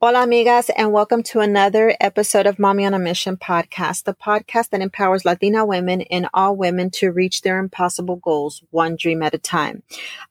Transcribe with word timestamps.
Hola, 0.00 0.28
amigas, 0.28 0.70
and 0.76 0.92
welcome 0.92 1.24
to 1.24 1.40
another 1.40 1.92
episode 1.98 2.46
of 2.46 2.58
Mami 2.58 2.86
on 2.86 2.94
a 2.94 3.00
Mission 3.00 3.36
podcast, 3.36 4.04
the 4.04 4.14
podcast 4.14 4.68
that 4.68 4.80
empowers 4.80 5.24
Latina 5.24 5.66
women 5.66 6.02
and 6.02 6.28
all 6.32 6.54
women 6.54 6.88
to 6.90 7.10
reach 7.10 7.42
their 7.42 7.58
impossible 7.58 8.14
goals 8.14 8.62
one 8.70 8.94
dream 8.94 9.24
at 9.24 9.34
a 9.34 9.38
time. 9.38 9.82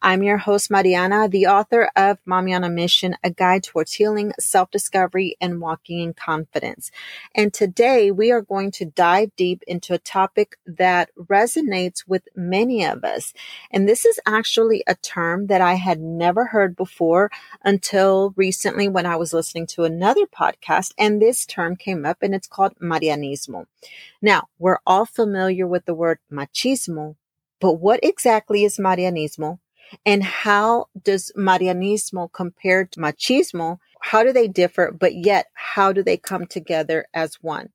I'm 0.02 0.24
your 0.24 0.38
host, 0.38 0.72
Mariana, 0.72 1.28
the 1.28 1.48
author 1.48 1.90
of 1.98 2.18
Mommy 2.26 2.54
on 2.54 2.64
a 2.64 2.70
Mission, 2.70 3.18
a 3.26 3.30
guide 3.30 3.64
towards 3.64 3.92
healing, 3.92 4.32
self 4.40 4.72
discovery, 4.72 5.36
and 5.42 5.60
walking 5.60 6.00
in 6.00 6.14
confidence. 6.14 6.90
And 7.36 7.54
today 7.54 8.10
we 8.10 8.32
are 8.32 8.42
going 8.42 8.72
to 8.72 8.86
dive 8.86 9.36
deep 9.36 9.64
into 9.68 9.94
a 9.94 10.00
topic 10.00 10.58
that 10.66 11.10
resonates 11.18 12.06
with 12.08 12.24
many 12.38 12.86
of 12.86 13.04
us. 13.04 13.34
And 13.70 13.86
this 13.86 14.06
is 14.06 14.18
actually 14.26 14.86
a 14.88 14.96
term 14.96 15.48
that 15.48 15.60
I 15.60 15.74
had 15.74 16.00
never 16.00 16.46
heard 16.46 16.78
before 16.78 17.30
until 17.66 18.34
recently 18.38 18.88
when 18.88 19.06
I 19.06 19.18
was 19.18 19.34
listening 19.34 19.57
listening 19.58 19.66
to 19.66 19.92
another 19.92 20.28
podcast 20.28 20.94
and 21.00 21.20
this 21.20 21.44
term 21.44 21.76
came 21.76 22.06
up 22.06 22.18
and 22.22 22.36
it's 22.36 22.48
called 22.48 22.76
Marianismo. 22.80 23.66
Now, 24.22 24.50
we're 24.60 24.78
all 24.86 25.06
familiar 25.06 25.66
with 25.66 25.86
the 25.86 25.96
word 25.96 26.20
machismo, 26.32 27.16
but 27.60 27.74
what 27.74 28.00
exactly 28.04 28.64
is 28.64 28.78
Marianismo? 28.78 29.58
And 30.06 30.24
how 30.24 30.90
does 31.02 31.32
Marianismo 31.36 32.32
compare 32.32 32.86
to 32.86 33.00
machismo? 33.00 33.80
How 34.00 34.24
do 34.24 34.32
they 34.32 34.48
differ, 34.48 34.92
but 34.92 35.16
yet 35.16 35.48
how 35.54 35.92
do 35.92 36.04
they 36.04 36.18
come 36.18 36.46
together 36.46 37.08
as 37.12 37.42
one? 37.42 37.70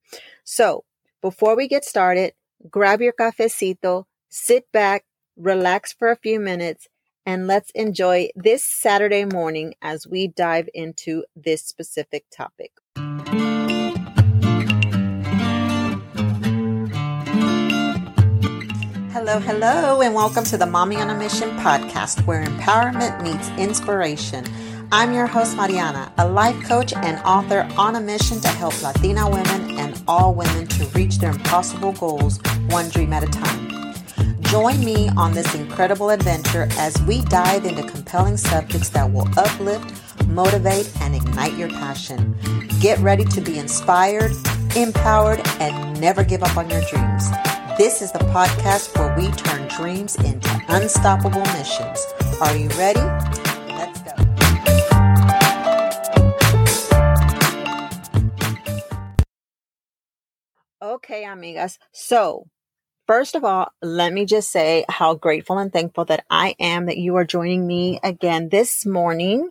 So 0.45 0.85
before 1.21 1.57
we 1.57 1.67
get 1.67 1.85
started, 1.85 2.35
grab 2.71 3.01
your 3.01 3.13
cafecito, 3.13 4.05
sit 4.29 4.71
back, 4.71 5.05
relax 5.37 5.93
for 5.93 6.13
a 6.13 6.17
few 6.17 6.39
minutes, 6.39 6.87
and 7.25 7.47
let's 7.47 7.71
enjoy 7.71 8.29
this 8.35 8.65
Saturday 8.65 9.25
morning 9.25 9.75
as 9.81 10.07
we 10.07 10.27
dive 10.27 10.69
into 10.75 11.25
this 11.37 11.63
specific 11.63 12.25
topic. 12.31 12.73
Hello, 19.13 19.39
hello, 19.39 20.01
and 20.01 20.15
welcome 20.15 20.43
to 20.45 20.57
the 20.57 20.65
Mami 20.65 20.97
on 20.97 21.11
a 21.11 21.15
Mission 21.17 21.51
podcast, 21.59 22.27
where 22.27 22.45
empowerment 22.45 23.23
meets 23.23 23.49
inspiration. 23.51 24.45
I'm 24.91 25.13
your 25.13 25.27
host, 25.27 25.57
Mariana, 25.57 26.13
a 26.19 26.29
life 26.29 26.61
coach 26.65 26.93
and 26.93 27.23
author 27.25 27.69
on 27.79 27.95
a 27.95 28.01
mission 28.01 28.41
to 28.41 28.49
help 28.49 28.83
Latina 28.83 29.31
women 29.31 29.79
and 29.79 30.03
all 30.09 30.35
women 30.35 30.67
to 30.67 30.87
reach 30.87 31.19
their 31.19 31.31
impossible 31.31 31.93
goals 31.93 32.41
one 32.69 32.89
dream 32.89 33.13
at 33.13 33.23
a 33.23 33.27
time. 33.27 33.92
Join 34.53 34.85
me 34.85 35.09
on 35.17 35.33
this 35.33 35.55
incredible 35.55 36.11
adventure 36.11 36.69
as 36.73 37.01
we 37.05 37.23
dive 37.23 37.65
into 37.65 37.83
compelling 37.85 38.37
subjects 38.37 38.91
that 38.91 39.11
will 39.11 39.27
uplift, 39.39 40.27
motivate, 40.27 40.93
and 41.01 41.15
ignite 41.15 41.57
your 41.57 41.71
passion. 41.71 42.37
Get 42.79 42.99
ready 42.99 43.25
to 43.25 43.41
be 43.41 43.59
inspired, 43.59 44.33
empowered, 44.77 45.41
and 45.59 45.99
never 45.99 46.23
give 46.23 46.43
up 46.43 46.55
on 46.59 46.69
your 46.69 46.83
dreams. 46.83 47.31
This 47.79 48.03
is 48.03 48.13
the 48.13 48.19
podcast 48.19 48.95
where 48.99 49.17
we 49.17 49.29
turn 49.31 49.69
dreams 49.69 50.17
into 50.17 50.63
unstoppable 50.69 51.41
missions. 51.41 52.05
Are 52.43 52.55
you 52.55 52.69
ready? 52.77 53.01
Let's 53.71 54.03
go. 54.03 54.13
Okay, 60.83 61.25
amigas. 61.25 61.79
So, 61.93 62.49
First 63.13 63.35
of 63.35 63.45
all, 63.45 63.71
let 63.83 64.11
me 64.15 64.25
just 64.25 64.51
say 64.51 64.87
how 64.89 65.13
grateful 65.13 65.59
and 65.59 65.71
thankful 65.71 66.07
that 66.07 66.25
I 66.31 66.57
am 66.59 66.87
that 66.87 66.97
you 66.97 67.15
are 67.17 67.27
joining 67.27 67.67
me 67.67 68.01
again 68.03 68.49
this 68.49 68.87
morning 68.87 69.51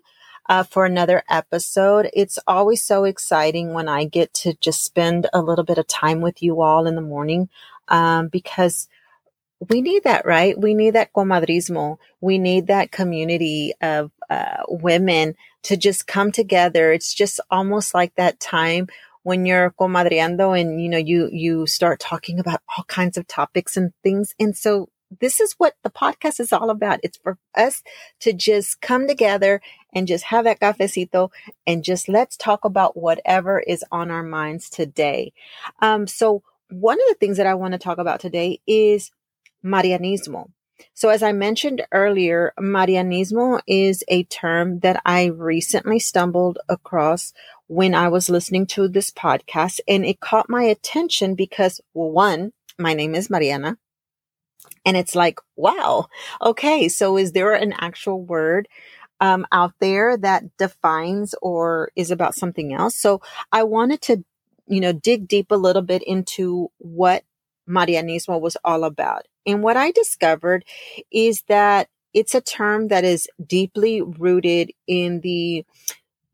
uh, 0.49 0.63
for 0.63 0.83
another 0.83 1.21
episode. 1.29 2.09
It's 2.11 2.39
always 2.47 2.83
so 2.83 3.03
exciting 3.03 3.73
when 3.73 3.87
I 3.87 4.05
get 4.05 4.33
to 4.33 4.55
just 4.61 4.83
spend 4.83 5.27
a 5.31 5.43
little 5.43 5.63
bit 5.63 5.77
of 5.77 5.85
time 5.85 6.21
with 6.21 6.41
you 6.41 6.61
all 6.61 6.87
in 6.87 6.95
the 6.95 7.01
morning 7.01 7.49
um, 7.87 8.29
because 8.29 8.87
we 9.69 9.81
need 9.81 10.05
that, 10.05 10.25
right? 10.25 10.59
We 10.59 10.73
need 10.73 10.95
that 10.95 11.13
comadrismo. 11.13 11.99
We 12.19 12.39
need 12.39 12.65
that 12.65 12.91
community 12.91 13.73
of 13.79 14.09
uh, 14.27 14.63
women 14.69 15.35
to 15.65 15.77
just 15.77 16.07
come 16.07 16.31
together. 16.31 16.91
It's 16.91 17.13
just 17.13 17.39
almost 17.51 17.93
like 17.93 18.15
that 18.15 18.39
time 18.39 18.87
when 19.23 19.45
you're 19.45 19.71
comadreando 19.71 20.59
and 20.59 20.81
you 20.81 20.89
know 20.89 20.97
you 20.97 21.29
you 21.31 21.67
start 21.67 21.99
talking 21.99 22.39
about 22.39 22.61
all 22.75 22.83
kinds 22.85 23.17
of 23.17 23.27
topics 23.27 23.77
and 23.77 23.93
things. 24.03 24.33
And 24.39 24.55
so 24.55 24.89
this 25.19 25.41
is 25.41 25.53
what 25.57 25.75
the 25.83 25.89
podcast 25.89 26.39
is 26.39 26.53
all 26.53 26.69
about. 26.69 27.01
It's 27.03 27.17
for 27.17 27.37
us 27.55 27.83
to 28.21 28.31
just 28.31 28.79
come 28.79 29.07
together 29.07 29.61
and 29.93 30.07
just 30.07 30.25
have 30.25 30.45
that 30.45 30.61
cafecito 30.61 31.31
and 31.67 31.83
just 31.83 32.07
let's 32.07 32.37
talk 32.37 32.63
about 32.63 32.95
whatever 32.95 33.59
is 33.59 33.83
on 33.91 34.09
our 34.09 34.23
minds 34.23 34.69
today. 34.69 35.33
Um 35.81 36.07
so 36.07 36.43
one 36.69 36.97
of 36.97 37.05
the 37.09 37.17
things 37.19 37.35
that 37.35 37.47
i 37.47 37.53
want 37.53 37.73
to 37.73 37.77
talk 37.77 37.97
about 37.97 38.21
today 38.21 38.61
is 38.65 39.11
marianismo. 39.63 40.47
So, 40.93 41.09
as 41.09 41.23
I 41.23 41.31
mentioned 41.31 41.83
earlier, 41.91 42.53
Marianismo 42.59 43.61
is 43.67 44.03
a 44.07 44.23
term 44.23 44.79
that 44.79 45.01
I 45.05 45.25
recently 45.25 45.99
stumbled 45.99 46.59
across 46.69 47.33
when 47.71 47.95
I 47.95 48.09
was 48.09 48.29
listening 48.29 48.65
to 48.67 48.89
this 48.89 49.11
podcast 49.11 49.79
and 49.87 50.03
it 50.03 50.19
caught 50.19 50.49
my 50.49 50.63
attention 50.63 51.35
because 51.35 51.79
well, 51.93 52.11
one, 52.11 52.51
my 52.77 52.93
name 52.93 53.15
is 53.15 53.29
Mariana. 53.29 53.77
And 54.85 54.97
it's 54.97 55.15
like, 55.15 55.39
wow, 55.55 56.07
okay. 56.41 56.89
So 56.89 57.15
is 57.15 57.31
there 57.31 57.53
an 57.53 57.73
actual 57.79 58.21
word 58.21 58.67
um, 59.21 59.47
out 59.53 59.71
there 59.79 60.17
that 60.17 60.43
defines 60.57 61.33
or 61.41 61.91
is 61.95 62.11
about 62.11 62.35
something 62.35 62.73
else? 62.73 62.97
So 62.97 63.21
I 63.53 63.63
wanted 63.63 64.01
to, 64.01 64.25
you 64.67 64.81
know, 64.81 64.91
dig 64.91 65.29
deep 65.29 65.49
a 65.49 65.55
little 65.55 65.81
bit 65.81 66.03
into 66.03 66.69
what 66.77 67.23
Marianismo 67.69 68.41
was 68.41 68.57
all 68.65 68.83
about. 68.83 69.27
And 69.45 69.63
what 69.63 69.77
I 69.77 69.91
discovered 69.91 70.65
is 71.09 71.43
that 71.47 71.87
it's 72.13 72.35
a 72.35 72.41
term 72.41 72.89
that 72.89 73.05
is 73.05 73.29
deeply 73.47 74.01
rooted 74.01 74.71
in 74.87 75.21
the 75.21 75.65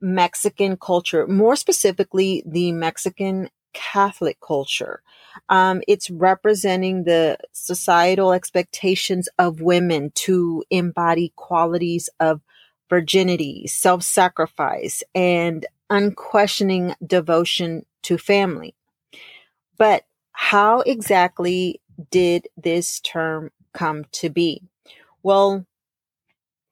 Mexican 0.01 0.77
culture, 0.77 1.27
more 1.27 1.55
specifically, 1.55 2.43
the 2.45 2.71
Mexican 2.71 3.49
Catholic 3.73 4.39
culture. 4.39 5.01
Um, 5.49 5.81
it's 5.87 6.09
representing 6.09 7.03
the 7.03 7.37
societal 7.51 8.33
expectations 8.33 9.29
of 9.37 9.61
women 9.61 10.11
to 10.15 10.63
embody 10.69 11.33
qualities 11.35 12.09
of 12.19 12.41
virginity, 12.89 13.67
self 13.67 14.03
sacrifice, 14.03 15.03
and 15.13 15.65
unquestioning 15.89 16.95
devotion 17.05 17.85
to 18.03 18.17
family. 18.17 18.75
But 19.77 20.03
how 20.31 20.81
exactly 20.81 21.81
did 22.11 22.47
this 22.57 22.99
term 22.99 23.51
come 23.73 24.05
to 24.13 24.29
be? 24.29 24.63
Well, 25.23 25.65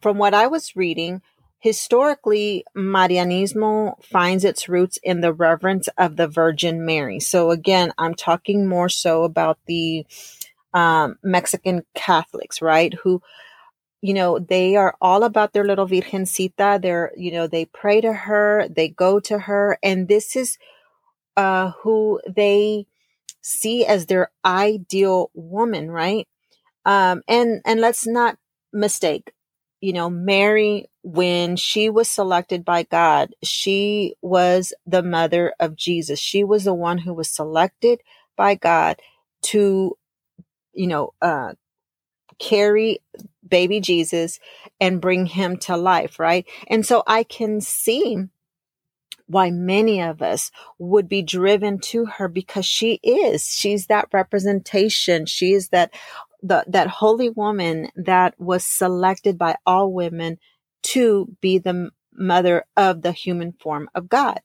from 0.02 0.18
what 0.18 0.34
I 0.34 0.48
was 0.48 0.76
reading, 0.76 1.22
Historically, 1.66 2.64
Marianismo 2.78 3.96
finds 4.04 4.44
its 4.44 4.70
roots 4.70 5.00
in 5.02 5.22
the 5.22 5.34
reverence 5.34 5.90
of 5.98 6.16
the 6.16 6.28
Virgin 6.28 6.86
Mary. 6.86 7.20
So 7.20 7.50
again, 7.50 7.92
I'm 7.98 8.14
talking 8.14 8.68
more 8.68 8.88
so 8.88 9.24
about 9.24 9.58
the 9.66 10.06
um, 10.76 11.18
Mexican 11.24 11.82
Catholics, 11.96 12.62
right? 12.62 12.94
Who, 13.02 13.20
you 14.04 14.14
know, 14.14 14.38
they 14.38 14.76
are 14.76 14.96
all 15.02 15.24
about 15.24 15.54
their 15.54 15.66
little 15.66 15.88
Virgencita. 15.88 16.80
They're, 16.80 17.12
you 17.18 17.32
know, 17.32 17.48
they 17.48 17.66
pray 17.66 18.00
to 18.00 18.14
her, 18.14 18.68
they 18.70 18.90
go 18.90 19.20
to 19.22 19.40
her, 19.40 19.80
and 19.82 20.08
this 20.08 20.36
is 20.36 20.60
uh, 21.36 21.72
who 21.82 22.22
they 22.30 22.86
see 23.42 23.88
as 23.88 24.06
their 24.06 24.30
ideal 24.46 25.32
woman, 25.34 25.90
right? 25.90 26.28
Um, 26.86 27.24
and 27.28 27.64
and 27.66 27.82
let's 27.82 28.06
not 28.06 28.38
mistake 28.72 29.32
you 29.86 29.94
know, 29.94 30.10
Mary, 30.10 30.88
when 31.04 31.56
she 31.58 31.92
was 31.92 32.10
selected 32.10 32.66
by 32.66 32.82
God, 32.82 33.36
she 33.44 34.16
was 34.20 34.74
the 34.88 35.04
mother 35.04 35.54
of 35.60 35.76
Jesus. 35.76 36.18
She 36.20 36.44
was 36.44 36.64
the 36.64 36.74
one 36.74 36.98
who 36.98 37.14
was 37.14 37.30
selected 37.30 38.02
by 38.36 38.56
God 38.56 39.00
to, 39.44 39.96
you 40.74 40.88
know, 40.88 41.14
uh, 41.22 41.54
carry 42.40 43.00
baby 43.48 43.80
Jesus 43.80 44.40
and 44.82 45.00
bring 45.00 45.28
him 45.28 45.56
to 45.58 45.78
life, 45.78 46.18
right? 46.18 46.48
And 46.66 46.84
so 46.84 47.04
I 47.06 47.22
can 47.22 47.62
see 47.62 48.26
why 49.28 49.52
many 49.52 50.02
of 50.02 50.24
us 50.24 50.50
would 50.80 51.08
be 51.08 51.22
driven 51.22 51.78
to 51.80 52.06
her 52.06 52.28
because 52.28 52.66
she 52.66 53.00
is. 53.04 53.44
She's 53.56 53.86
that 53.86 54.08
representation. 54.12 55.28
She 55.28 55.54
is 55.54 55.70
that 55.70 55.94
the, 56.42 56.64
that 56.68 56.88
holy 56.88 57.30
woman 57.30 57.90
that 57.96 58.40
was 58.40 58.64
selected 58.64 59.38
by 59.38 59.56
all 59.66 59.92
women 59.92 60.38
to 60.84 61.36
be 61.42 61.58
the 61.58 61.90
mother 62.14 62.66
of 62.78 63.02
the 63.02 63.12
human 63.12 63.54
form 63.54 63.90
of 63.96 64.08
God. 64.10 64.40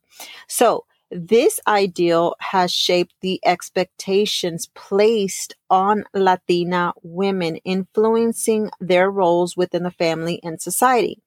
So 0.49 0.87
this 1.11 1.59
ideal 1.67 2.37
has 2.39 2.73
shaped 2.73 3.15
the 3.21 3.41
expectations 3.45 4.71
placed 4.75 5.55
on 5.69 6.05
Latina 6.15 6.93
women, 7.03 7.57
influencing 7.57 8.71
their 8.81 9.11
roles 9.11 9.57
within 9.57 9.83
the 9.83 9.91
family 9.91 10.41
and 10.43 10.61
society. 10.61 11.21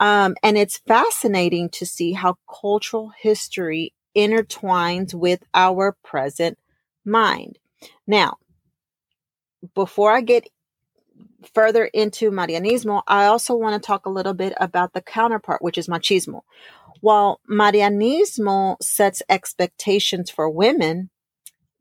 Um, 0.00 0.34
and 0.42 0.58
it's 0.58 0.78
fascinating 0.78 1.68
to 1.70 1.86
see 1.86 2.12
how 2.12 2.38
cultural 2.48 3.12
history 3.16 3.94
intertwines 4.16 5.14
with 5.14 5.44
our 5.54 5.96
present 6.02 6.58
mind. 7.04 7.58
Now, 8.06 8.38
before 9.74 10.12
I 10.12 10.20
get 10.20 10.48
further 11.52 11.84
into 11.84 12.30
Marianismo, 12.30 13.02
I 13.06 13.26
also 13.26 13.54
want 13.54 13.80
to 13.80 13.86
talk 13.86 14.06
a 14.06 14.10
little 14.10 14.34
bit 14.34 14.54
about 14.58 14.92
the 14.92 15.00
counterpart, 15.00 15.62
which 15.62 15.78
is 15.78 15.88
machismo. 15.88 16.42
While 17.00 17.40
Marianismo 17.50 18.76
sets 18.82 19.22
expectations 19.28 20.30
for 20.30 20.48
women, 20.48 21.10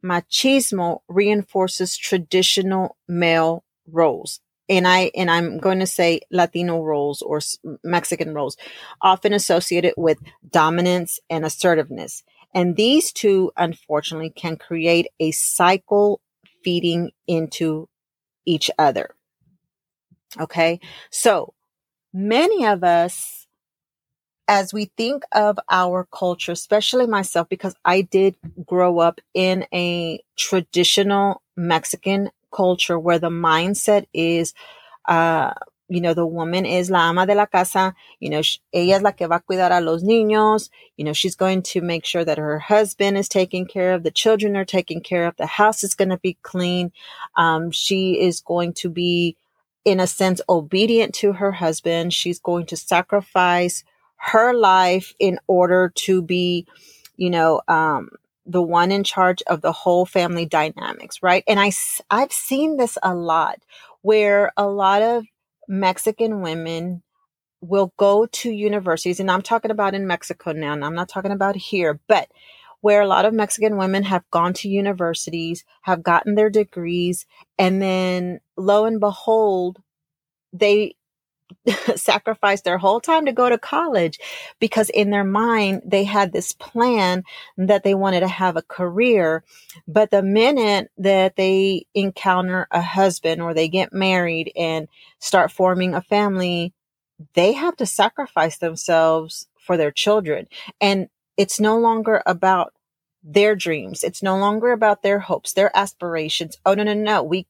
machismo 0.03 0.99
reinforces 1.07 1.97
traditional 1.97 2.97
male 3.07 3.63
roles. 3.87 4.39
And 4.69 4.87
I 4.87 5.11
and 5.15 5.29
I'm 5.29 5.59
going 5.59 5.79
to 5.79 5.87
say 5.87 6.21
Latino 6.31 6.81
roles 6.81 7.21
or 7.21 7.41
Mexican 7.83 8.33
roles, 8.33 8.57
often 9.01 9.33
associated 9.33 9.93
with 9.97 10.17
dominance 10.49 11.19
and 11.29 11.45
assertiveness. 11.45 12.23
And 12.53 12.75
these 12.75 13.11
two, 13.11 13.51
unfortunately, 13.57 14.29
can 14.29 14.57
create 14.57 15.07
a 15.19 15.31
cycle 15.31 16.21
feeding 16.63 17.11
into 17.27 17.89
each 18.45 18.69
other. 18.77 19.15
Okay. 20.39 20.79
So 21.09 21.53
many 22.13 22.65
of 22.65 22.83
us, 22.83 23.47
as 24.47 24.73
we 24.73 24.85
think 24.97 25.23
of 25.31 25.57
our 25.69 26.07
culture, 26.11 26.51
especially 26.51 27.07
myself, 27.07 27.47
because 27.49 27.75
I 27.85 28.01
did 28.01 28.35
grow 28.65 28.99
up 28.99 29.21
in 29.33 29.65
a 29.73 30.21
traditional 30.35 31.41
Mexican 31.55 32.29
culture 32.51 32.99
where 32.99 33.19
the 33.19 33.29
mindset 33.29 34.05
is, 34.13 34.53
uh, 35.07 35.53
you 35.89 36.01
know, 36.01 36.13
the 36.13 36.25
woman 36.25 36.65
is 36.65 36.89
la 36.89 37.09
ama 37.09 37.25
de 37.25 37.35
la 37.35 37.45
casa, 37.45 37.93
you 38.19 38.29
know, 38.29 38.41
she, 38.41 38.59
ella 38.73 38.95
es 38.95 39.01
la 39.01 39.11
que 39.11 39.27
va 39.27 39.35
a 39.35 39.41
cuidar 39.41 39.71
a 39.71 39.81
los 39.81 40.03
niños, 40.03 40.69
you 40.97 41.05
know, 41.05 41.13
she's 41.13 41.35
going 41.35 41.61
to 41.61 41.81
make 41.81 42.05
sure 42.05 42.25
that 42.25 42.37
her 42.37 42.59
husband 42.59 43.17
is 43.17 43.27
taken 43.27 43.65
care 43.65 43.93
of, 43.93 44.03
the 44.03 44.11
children 44.11 44.55
are 44.55 44.65
taken 44.65 45.01
care 45.01 45.27
of, 45.27 45.35
the 45.37 45.45
house 45.45 45.83
is 45.83 45.93
going 45.93 46.09
to 46.09 46.17
be 46.17 46.37
clean, 46.41 46.91
um, 47.35 47.71
she 47.71 48.19
is 48.19 48.41
going 48.41 48.73
to 48.73 48.89
be, 48.89 49.35
in 49.85 49.99
a 49.99 50.07
sense, 50.07 50.41
obedient 50.47 51.13
to 51.13 51.33
her 51.33 51.51
husband. 51.51 52.13
She's 52.13 52.39
going 52.39 52.65
to 52.67 52.77
sacrifice 52.77 53.83
her 54.15 54.53
life 54.53 55.13
in 55.19 55.39
order 55.47 55.91
to 55.95 56.21
be, 56.21 56.65
you 57.17 57.29
know, 57.29 57.61
um, 57.67 58.09
the 58.45 58.61
one 58.61 58.91
in 58.91 59.03
charge 59.03 59.41
of 59.47 59.61
the 59.61 59.71
whole 59.71 60.05
family 60.05 60.45
dynamics, 60.45 61.21
right? 61.21 61.43
And 61.47 61.59
I, 61.59 61.71
I've 62.09 62.31
seen 62.31 62.77
this 62.77 62.97
a 63.03 63.13
lot 63.13 63.59
where 64.01 64.51
a 64.57 64.67
lot 64.67 65.01
of 65.01 65.25
Mexican 65.67 66.41
women 66.41 67.03
will 67.61 67.93
go 67.97 68.25
to 68.25 68.51
universities, 68.51 69.19
and 69.19 69.31
I'm 69.31 69.41
talking 69.41 69.71
about 69.71 69.93
in 69.95 70.07
Mexico 70.07 70.51
now, 70.51 70.73
and 70.73 70.83
I'm 70.83 70.95
not 70.95 71.09
talking 71.09 71.31
about 71.31 71.55
here, 71.55 71.99
but 72.07 72.27
where 72.81 73.01
a 73.01 73.07
lot 73.07 73.23
of 73.23 73.33
Mexican 73.33 73.77
women 73.77 74.03
have 74.03 74.29
gone 74.29 74.53
to 74.53 74.67
universities, 74.67 75.63
have 75.83 76.03
gotten 76.03 76.35
their 76.35 76.49
degrees, 76.49 77.25
and 77.57 77.81
then 77.81 78.41
lo 78.57 78.85
and 78.85 78.99
behold, 78.99 79.79
they 80.51 80.95
sacrificed 81.95 82.63
their 82.63 82.77
whole 82.77 82.99
time 82.99 83.25
to 83.25 83.31
go 83.31 83.49
to 83.49 83.57
college 83.57 84.19
because 84.59 84.89
in 84.89 85.09
their 85.09 85.23
mind 85.23 85.81
they 85.85 86.03
had 86.03 86.31
this 86.31 86.53
plan 86.53 87.23
that 87.57 87.83
they 87.83 87.95
wanted 87.95 88.21
to 88.21 88.27
have 88.27 88.57
a 88.57 88.61
career 88.63 89.43
but 89.87 90.11
the 90.11 90.23
minute 90.23 90.91
that 90.97 91.35
they 91.35 91.85
encounter 91.93 92.67
a 92.71 92.81
husband 92.81 93.41
or 93.41 93.53
they 93.53 93.67
get 93.69 93.93
married 93.93 94.51
and 94.55 94.87
start 95.19 95.51
forming 95.51 95.93
a 95.93 96.01
family 96.01 96.73
they 97.33 97.53
have 97.53 97.75
to 97.77 97.85
sacrifice 97.85 98.57
themselves 98.57 99.47
for 99.59 99.77
their 99.77 99.91
children 99.91 100.47
and 100.81 101.07
it's 101.37 101.59
no 101.59 101.77
longer 101.77 102.21
about 102.25 102.73
their 103.23 103.55
dreams. 103.55 104.03
It's 104.03 104.21
no 104.21 104.37
longer 104.37 104.71
about 104.71 105.01
their 105.01 105.19
hopes, 105.19 105.53
their 105.53 105.75
aspirations. 105.75 106.57
Oh, 106.65 106.73
no, 106.73 106.83
no, 106.83 106.93
no. 106.93 107.23
We, 107.23 107.47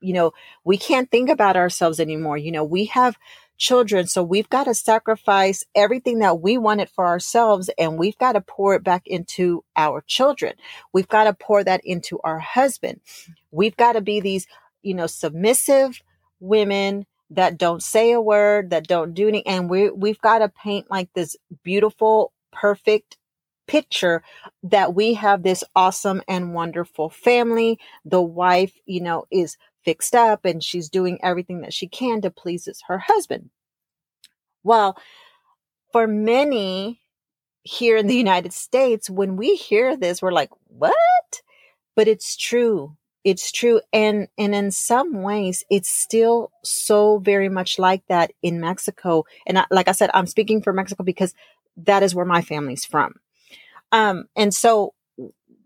you 0.00 0.12
know, 0.12 0.32
we 0.64 0.76
can't 0.76 1.10
think 1.10 1.28
about 1.28 1.56
ourselves 1.56 2.00
anymore. 2.00 2.36
You 2.36 2.52
know, 2.52 2.64
we 2.64 2.86
have 2.86 3.16
children. 3.60 4.06
So 4.06 4.22
we've 4.22 4.48
got 4.48 4.64
to 4.64 4.74
sacrifice 4.74 5.64
everything 5.74 6.20
that 6.20 6.40
we 6.40 6.56
wanted 6.56 6.88
for 6.88 7.06
ourselves 7.06 7.68
and 7.78 7.98
we've 7.98 8.16
got 8.16 8.32
to 8.32 8.40
pour 8.40 8.74
it 8.74 8.82
back 8.82 9.06
into 9.06 9.62
our 9.76 10.02
children. 10.06 10.54
We've 10.94 11.08
got 11.08 11.24
to 11.24 11.34
pour 11.34 11.62
that 11.62 11.82
into 11.84 12.18
our 12.24 12.38
husband. 12.38 13.00
We've 13.50 13.76
got 13.76 13.92
to 13.92 14.00
be 14.00 14.20
these, 14.20 14.46
you 14.82 14.94
know, 14.94 15.06
submissive 15.06 16.00
women 16.40 17.06
that 17.28 17.58
don't 17.58 17.82
say 17.82 18.12
a 18.12 18.20
word, 18.20 18.70
that 18.70 18.88
don't 18.88 19.12
do 19.12 19.28
anything. 19.28 19.52
And 19.52 19.70
we, 19.70 19.90
we've 19.90 20.20
got 20.20 20.38
to 20.38 20.48
paint 20.48 20.90
like 20.90 21.10
this 21.14 21.36
beautiful, 21.62 22.32
perfect 22.50 23.18
picture 23.68 24.22
that 24.64 24.94
we 24.94 25.14
have 25.14 25.42
this 25.42 25.62
awesome 25.76 26.22
and 26.26 26.54
wonderful 26.54 27.08
family. 27.08 27.78
The 28.04 28.22
wife, 28.22 28.72
you 28.86 29.00
know, 29.00 29.26
is 29.30 29.58
fixed 29.84 30.14
up 30.14 30.44
and 30.44 30.62
she's 30.62 30.88
doing 30.88 31.18
everything 31.22 31.62
that 31.62 31.74
she 31.74 31.88
can 31.88 32.20
to 32.22 32.30
please 32.30 32.68
her 32.86 32.98
husband. 32.98 33.50
Well, 34.62 34.96
for 35.92 36.06
many 36.06 37.00
here 37.62 37.96
in 37.96 38.06
the 38.06 38.16
United 38.16 38.52
States, 38.52 39.10
when 39.10 39.36
we 39.36 39.56
hear 39.56 39.96
this, 39.96 40.22
we're 40.22 40.32
like, 40.32 40.50
what? 40.66 40.94
But 41.96 42.08
it's 42.08 42.36
true. 42.36 42.96
It's 43.22 43.52
true. 43.52 43.80
And, 43.92 44.28
and 44.38 44.54
in 44.54 44.70
some 44.70 45.22
ways, 45.22 45.64
it's 45.70 45.90
still 45.90 46.52
so 46.64 47.18
very 47.18 47.48
much 47.48 47.78
like 47.78 48.02
that 48.08 48.32
in 48.42 48.60
Mexico. 48.60 49.24
And 49.46 49.58
I, 49.58 49.66
like 49.70 49.88
I 49.88 49.92
said, 49.92 50.10
I'm 50.14 50.26
speaking 50.26 50.62
for 50.62 50.72
Mexico 50.72 51.04
because 51.04 51.34
that 51.76 52.02
is 52.02 52.14
where 52.14 52.24
my 52.24 52.40
family's 52.40 52.84
from. 52.84 53.14
Um, 53.92 54.26
and 54.36 54.54
so 54.54 54.94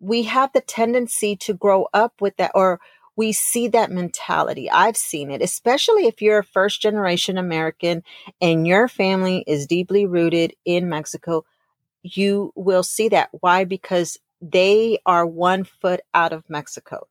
we 0.00 0.24
have 0.24 0.52
the 0.52 0.60
tendency 0.60 1.36
to 1.36 1.54
grow 1.54 1.86
up 1.94 2.20
with 2.20 2.36
that 2.38 2.52
or 2.54 2.80
we 3.16 3.32
see 3.32 3.68
that 3.68 3.90
mentality. 3.90 4.70
I've 4.70 4.96
seen 4.96 5.30
it, 5.30 5.42
especially 5.42 6.06
if 6.06 6.20
you're 6.20 6.40
a 6.40 6.44
first 6.44 6.80
generation 6.82 7.38
American 7.38 8.02
and 8.40 8.66
your 8.66 8.88
family 8.88 9.44
is 9.46 9.66
deeply 9.66 10.06
rooted 10.06 10.54
in 10.64 10.88
Mexico. 10.88 11.44
You 12.02 12.52
will 12.54 12.82
see 12.82 13.08
that. 13.10 13.30
Why? 13.32 13.64
Because 13.64 14.18
they 14.40 14.98
are 15.06 15.26
one 15.26 15.64
foot 15.64 16.00
out 16.12 16.32
of 16.32 16.48
Mexico. 16.50 17.06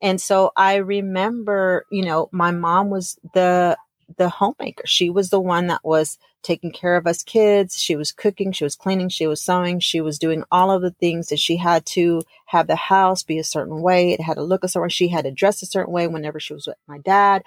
And 0.00 0.20
so 0.20 0.52
I 0.56 0.76
remember, 0.76 1.84
you 1.90 2.04
know, 2.04 2.28
my 2.32 2.50
mom 2.50 2.90
was 2.90 3.18
the 3.34 3.76
the 4.16 4.28
homemaker. 4.28 4.86
She 4.86 5.10
was 5.10 5.28
the 5.28 5.40
one 5.40 5.66
that 5.66 5.84
was 5.84 6.18
taking 6.48 6.72
care 6.72 6.96
of 6.96 7.06
us 7.06 7.22
kids. 7.22 7.78
She 7.78 7.94
was 7.94 8.10
cooking, 8.10 8.52
she 8.52 8.64
was 8.64 8.74
cleaning, 8.74 9.10
she 9.10 9.26
was 9.26 9.42
sewing, 9.42 9.80
she 9.80 10.00
was 10.00 10.18
doing 10.18 10.44
all 10.50 10.70
of 10.70 10.80
the 10.80 10.92
things 10.92 11.28
that 11.28 11.38
she 11.38 11.58
had 11.58 11.84
to 11.86 12.22
have 12.46 12.66
the 12.66 12.74
house 12.76 13.22
be 13.22 13.38
a 13.38 13.44
certain 13.44 13.82
way. 13.82 14.12
It 14.12 14.22
had 14.22 14.34
to 14.34 14.42
look 14.42 14.64
a 14.64 14.68
certain 14.68 14.84
way. 14.84 14.88
She 14.88 15.08
had 15.08 15.26
to 15.26 15.30
dress 15.30 15.60
a 15.62 15.66
certain 15.66 15.92
way 15.92 16.08
whenever 16.08 16.40
she 16.40 16.54
was 16.54 16.66
with 16.66 16.78
my 16.86 16.98
dad. 16.98 17.42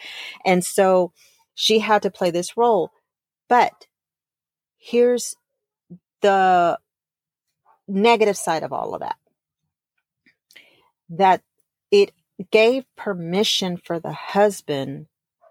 And 0.45 0.63
so 0.63 1.13
she 1.55 1.79
had 1.79 2.03
to 2.03 2.11
play 2.11 2.29
this 2.29 2.55
role. 2.55 2.91
But 3.49 3.87
here's 4.77 5.35
the 6.21 6.77
negative 7.87 8.37
side 8.37 8.61
of 8.61 8.71
all 8.71 8.93
of 8.93 9.01
that 9.01 9.17
that 11.09 11.41
it 11.89 12.11
gave 12.51 12.85
permission 12.95 13.77
for 13.77 13.99
the 13.99 14.13
husband 14.13 15.07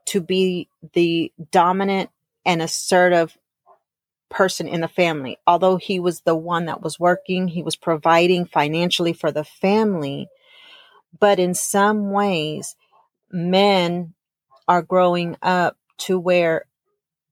to 0.06 0.20
be 0.20 0.68
the 0.94 1.32
dominant 1.50 2.10
and 2.46 2.62
assertive 2.62 3.36
person 4.30 4.66
in 4.68 4.80
the 4.80 4.88
family. 4.88 5.38
Although 5.46 5.76
he 5.76 6.00
was 6.00 6.20
the 6.20 6.36
one 6.36 6.66
that 6.66 6.82
was 6.82 6.98
working, 6.98 7.48
he 7.48 7.62
was 7.62 7.76
providing 7.76 8.46
financially 8.46 9.12
for 9.12 9.30
the 9.30 9.44
family. 9.44 10.28
But 11.18 11.38
in 11.38 11.54
some 11.54 12.12
ways, 12.12 12.76
men 13.30 14.14
are 14.66 14.82
growing 14.82 15.36
up 15.42 15.76
to 15.98 16.18
where, 16.18 16.64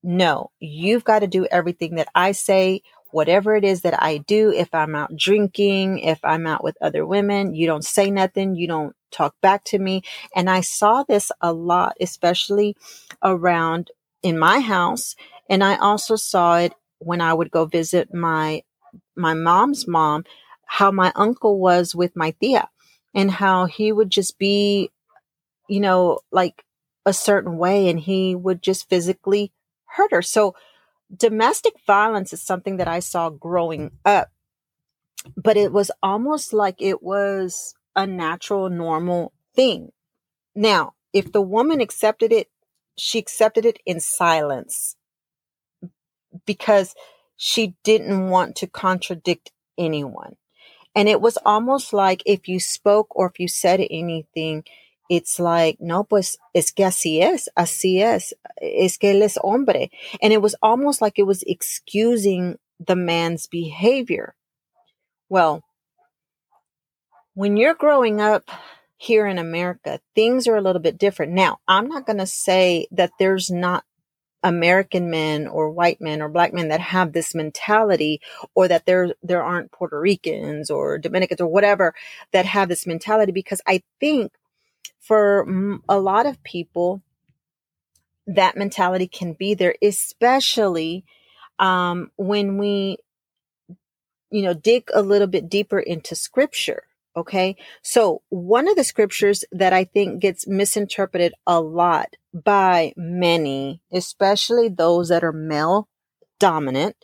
no, 0.02 0.50
you've 0.60 1.04
got 1.04 1.20
to 1.20 1.26
do 1.26 1.46
everything 1.46 1.94
that 1.94 2.08
I 2.14 2.32
say, 2.32 2.82
whatever 3.10 3.56
it 3.56 3.64
is 3.64 3.82
that 3.82 4.02
I 4.02 4.18
do. 4.18 4.52
If 4.52 4.74
I'm 4.74 4.94
out 4.94 5.16
drinking, 5.16 6.00
if 6.00 6.18
I'm 6.24 6.46
out 6.46 6.62
with 6.62 6.76
other 6.80 7.06
women, 7.06 7.54
you 7.54 7.66
don't 7.66 7.84
say 7.84 8.10
nothing. 8.10 8.54
You 8.54 8.66
don't 8.68 8.96
talk 9.10 9.34
back 9.40 9.64
to 9.64 9.78
me. 9.78 10.02
And 10.34 10.50
I 10.50 10.60
saw 10.60 11.02
this 11.02 11.32
a 11.40 11.52
lot, 11.52 11.96
especially 12.00 12.76
around 13.22 13.90
in 14.22 14.38
my 14.38 14.60
house. 14.60 15.16
And 15.48 15.64
I 15.64 15.76
also 15.76 16.16
saw 16.16 16.58
it 16.58 16.74
when 16.98 17.20
I 17.20 17.34
would 17.34 17.50
go 17.50 17.64
visit 17.64 18.12
my, 18.12 18.62
my 19.16 19.34
mom's 19.34 19.86
mom, 19.86 20.24
how 20.66 20.90
my 20.90 21.12
uncle 21.14 21.58
was 21.58 21.94
with 21.94 22.16
my 22.16 22.32
tia 22.40 22.68
and 23.14 23.30
how 23.30 23.66
he 23.66 23.92
would 23.92 24.10
just 24.10 24.38
be, 24.38 24.90
you 25.68 25.80
know, 25.80 26.20
like 26.30 26.64
a 27.06 27.12
certain 27.12 27.56
way 27.56 27.88
and 27.88 28.00
he 28.00 28.34
would 28.34 28.62
just 28.62 28.88
physically 28.88 29.52
hurt 29.86 30.12
her. 30.12 30.22
So 30.22 30.54
domestic 31.14 31.74
violence 31.86 32.32
is 32.32 32.42
something 32.42 32.76
that 32.76 32.88
I 32.88 33.00
saw 33.00 33.30
growing 33.30 33.92
up, 34.04 34.28
but 35.36 35.56
it 35.56 35.72
was 35.72 35.90
almost 36.02 36.52
like 36.52 36.76
it 36.80 37.02
was 37.02 37.74
a 37.96 38.06
natural, 38.06 38.68
normal 38.68 39.32
thing. 39.54 39.92
Now, 40.54 40.94
if 41.12 41.32
the 41.32 41.40
woman 41.42 41.80
accepted 41.80 42.32
it, 42.32 42.48
she 42.96 43.18
accepted 43.18 43.64
it 43.64 43.78
in 43.86 44.00
silence. 44.00 44.96
Because 46.48 46.96
she 47.36 47.76
didn't 47.84 48.30
want 48.30 48.56
to 48.56 48.66
contradict 48.66 49.52
anyone. 49.78 50.34
And 50.96 51.08
it 51.08 51.20
was 51.20 51.38
almost 51.44 51.92
like 51.92 52.22
if 52.26 52.48
you 52.48 52.58
spoke 52.58 53.06
or 53.10 53.28
if 53.28 53.38
you 53.38 53.46
said 53.46 53.80
anything, 53.90 54.64
it's 55.08 55.38
like, 55.38 55.76
no, 55.80 56.04
pues 56.04 56.36
es 56.54 56.72
que 56.72 56.86
así 56.86 57.22
es, 57.22 57.48
así 57.56 58.00
es, 58.00 58.32
es 58.60 58.96
que 58.96 59.12
él 59.12 59.22
es 59.22 59.36
hombre. 59.36 59.90
And 60.20 60.32
it 60.32 60.42
was 60.42 60.56
almost 60.62 61.00
like 61.00 61.18
it 61.18 61.26
was 61.26 61.44
excusing 61.46 62.58
the 62.84 62.96
man's 62.96 63.46
behavior. 63.46 64.34
Well, 65.28 65.62
when 67.34 67.56
you're 67.56 67.74
growing 67.74 68.20
up 68.20 68.50
here 68.96 69.26
in 69.26 69.38
America, 69.38 70.00
things 70.14 70.48
are 70.48 70.56
a 70.56 70.62
little 70.62 70.82
bit 70.82 70.98
different. 70.98 71.32
Now, 71.32 71.58
I'm 71.68 71.86
not 71.86 72.06
going 72.06 72.18
to 72.18 72.26
say 72.26 72.88
that 72.90 73.12
there's 73.18 73.50
not 73.50 73.84
American 74.42 75.10
men 75.10 75.46
or 75.48 75.70
white 75.70 76.00
men 76.00 76.22
or 76.22 76.28
black 76.28 76.52
men 76.52 76.68
that 76.68 76.80
have 76.80 77.12
this 77.12 77.34
mentality 77.34 78.20
or 78.54 78.68
that 78.68 78.86
there 78.86 79.14
there 79.22 79.42
aren't 79.42 79.72
Puerto 79.72 79.98
Ricans 79.98 80.70
or 80.70 80.98
Dominicans 80.98 81.40
or 81.40 81.48
whatever 81.48 81.94
that 82.32 82.46
have 82.46 82.68
this 82.68 82.86
mentality 82.86 83.32
because 83.32 83.60
I 83.66 83.82
think 84.00 84.32
for 85.00 85.46
a 85.88 85.98
lot 85.98 86.26
of 86.26 86.42
people 86.44 87.02
that 88.26 88.56
mentality 88.56 89.08
can 89.08 89.32
be 89.32 89.54
there 89.54 89.74
especially 89.82 91.04
um, 91.58 92.10
when 92.16 92.58
we 92.58 92.98
you 94.30 94.42
know 94.42 94.54
dig 94.54 94.88
a 94.94 95.02
little 95.02 95.26
bit 95.26 95.48
deeper 95.48 95.80
into 95.80 96.14
scripture 96.14 96.84
Okay. 97.18 97.56
So 97.82 98.22
one 98.28 98.68
of 98.68 98.76
the 98.76 98.84
scriptures 98.84 99.44
that 99.50 99.72
I 99.72 99.82
think 99.82 100.22
gets 100.22 100.46
misinterpreted 100.46 101.32
a 101.48 101.60
lot 101.60 102.14
by 102.32 102.92
many, 102.96 103.82
especially 103.92 104.68
those 104.68 105.08
that 105.08 105.24
are 105.24 105.32
male 105.32 105.88
dominant 106.38 106.96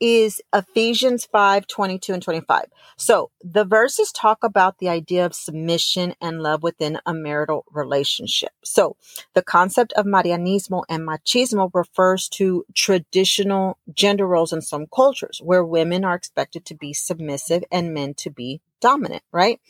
is 0.00 0.40
Ephesians 0.52 1.24
5 1.26 1.66
22 1.66 2.12
and 2.14 2.22
25. 2.22 2.64
So 2.96 3.30
the 3.42 3.64
verses 3.64 4.12
talk 4.12 4.38
about 4.42 4.78
the 4.78 4.88
idea 4.88 5.24
of 5.24 5.34
submission 5.34 6.14
and 6.20 6.42
love 6.42 6.62
within 6.62 6.98
a 7.06 7.14
marital 7.14 7.64
relationship. 7.70 8.50
So 8.64 8.96
the 9.34 9.42
concept 9.42 9.92
of 9.94 10.06
Marianismo 10.06 10.84
and 10.88 11.06
machismo 11.06 11.70
refers 11.72 12.28
to 12.30 12.64
traditional 12.74 13.78
gender 13.92 14.26
roles 14.26 14.52
in 14.52 14.62
some 14.62 14.86
cultures 14.94 15.40
where 15.42 15.64
women 15.64 16.04
are 16.04 16.14
expected 16.14 16.64
to 16.66 16.74
be 16.74 16.92
submissive 16.92 17.64
and 17.70 17.94
men 17.94 18.14
to 18.14 18.30
be 18.30 18.60
dominant, 18.80 19.22
right? 19.32 19.60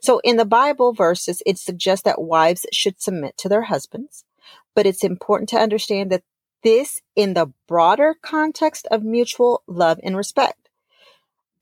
So 0.00 0.20
in 0.20 0.36
the 0.36 0.44
Bible 0.44 0.94
verses, 0.94 1.42
it 1.44 1.58
suggests 1.58 2.04
that 2.04 2.22
wives 2.22 2.64
should 2.72 3.00
submit 3.00 3.36
to 3.38 3.48
their 3.48 3.62
husbands. 3.62 4.24
But 4.74 4.86
it's 4.86 5.04
important 5.04 5.48
to 5.50 5.58
understand 5.58 6.10
that 6.10 6.22
this 6.62 7.00
in 7.16 7.34
the 7.34 7.52
broader 7.66 8.16
context 8.20 8.86
of 8.90 9.02
mutual 9.02 9.62
love 9.66 9.98
and 10.02 10.16
respect. 10.16 10.68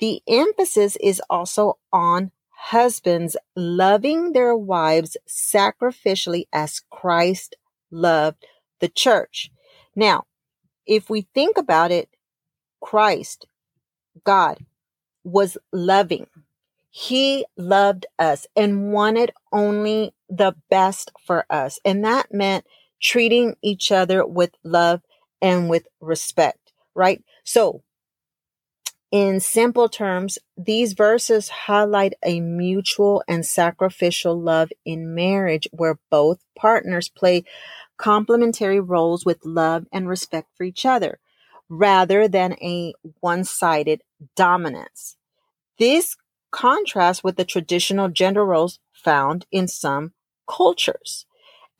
The 0.00 0.22
emphasis 0.28 0.96
is 0.96 1.20
also 1.28 1.78
on 1.92 2.30
husbands 2.50 3.36
loving 3.56 4.32
their 4.32 4.56
wives 4.56 5.16
sacrificially 5.28 6.46
as 6.52 6.82
Christ 6.90 7.56
loved 7.90 8.46
the 8.80 8.88
church. 8.88 9.50
Now, 9.96 10.24
if 10.86 11.10
we 11.10 11.28
think 11.34 11.56
about 11.56 11.90
it, 11.90 12.08
Christ, 12.80 13.46
God, 14.24 14.58
was 15.24 15.58
loving. 15.72 16.26
He 16.90 17.44
loved 17.56 18.06
us 18.18 18.46
and 18.56 18.92
wanted 18.92 19.32
only 19.52 20.14
the 20.28 20.54
best 20.70 21.10
for 21.24 21.44
us. 21.50 21.78
And 21.84 22.04
that 22.04 22.32
meant 22.32 22.66
treating 23.00 23.56
each 23.62 23.92
other 23.92 24.26
with 24.26 24.50
love 24.64 25.02
and 25.40 25.68
with 25.68 25.86
respect, 26.00 26.72
right? 26.94 27.22
So, 27.44 27.82
in 29.10 29.40
simple 29.40 29.88
terms, 29.88 30.38
these 30.56 30.92
verses 30.92 31.48
highlight 31.48 32.12
a 32.22 32.40
mutual 32.40 33.22
and 33.26 33.44
sacrificial 33.44 34.38
love 34.38 34.70
in 34.84 35.14
marriage 35.14 35.66
where 35.72 35.98
both 36.10 36.40
partners 36.54 37.08
play 37.08 37.44
complementary 37.96 38.80
roles 38.80 39.24
with 39.24 39.44
love 39.46 39.86
and 39.92 40.08
respect 40.08 40.48
for 40.54 40.64
each 40.64 40.84
other 40.84 41.18
rather 41.70 42.28
than 42.28 42.52
a 42.62 42.92
one 43.20 43.44
sided 43.44 44.02
dominance. 44.36 45.16
This 45.78 46.16
contrasts 46.50 47.24
with 47.24 47.36
the 47.36 47.44
traditional 47.44 48.08
gender 48.08 48.44
roles 48.44 48.78
found 48.92 49.46
in 49.50 49.68
some 49.68 50.12
cultures 50.46 51.26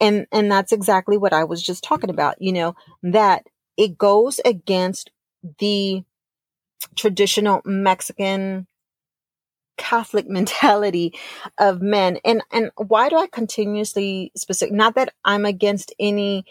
and 0.01 0.27
and 0.33 0.51
that's 0.51 0.73
exactly 0.73 1.17
what 1.17 1.33
I 1.33 1.45
was 1.45 1.63
just 1.63 1.85
talking 1.85 2.11
about, 2.11 2.41
you 2.41 2.53
know, 2.53 2.75
that 3.03 3.47
it 3.77 3.99
goes 3.99 4.41
against 4.45 5.11
the 5.59 6.05
traditional 6.97 7.63
Mexican 7.65 8.67
Catholic 9.77 10.29
mentality 10.29 11.15
of 11.59 11.81
men. 11.81 12.19
And 12.25 12.43
and 12.53 12.71
why 12.77 13.09
do 13.09 13.17
I 13.17 13.27
continuously 13.27 14.33
specific 14.37 14.75
not 14.75 14.95
that 14.97 15.15
I'm 15.25 15.45
against 15.45 15.95
any 15.99 16.45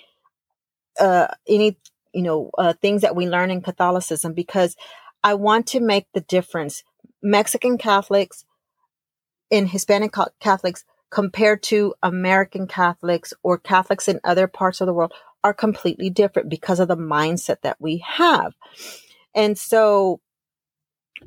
uh 1.00 1.28
any 1.48 1.78
you 2.14 2.24
know 2.24 2.50
uh, 2.58 2.74
things 2.82 3.02
that 3.04 3.16
we 3.16 3.28
learn 3.28 3.52
in 3.52 3.62
Catholicism 3.62 4.34
because 4.34 4.76
I 5.24 5.36
want 5.36 5.68
to 5.68 5.80
make 5.80 6.08
the 6.14 6.22
difference. 6.22 6.84
Mexican 7.22 7.78
Catholics 7.78 8.46
and 9.52 9.70
Hispanic 9.70 10.14
Catholics 10.40 10.86
compared 11.10 11.64
to 11.64 11.94
American 12.04 12.68
Catholics 12.68 13.34
or 13.44 13.58
Catholics 13.58 14.08
in 14.08 14.20
other 14.24 14.48
parts 14.48 14.82
of 14.82 14.88
the 14.88 14.94
world 14.94 15.14
are 15.44 15.54
completely 15.54 16.10
different 16.10 16.50
because 16.50 16.80
of 16.80 16.88
the 16.88 16.98
mindset 16.98 17.62
that 17.62 17.78
we 17.80 18.04
have. 18.06 18.54
And 19.34 19.58
so, 19.58 20.20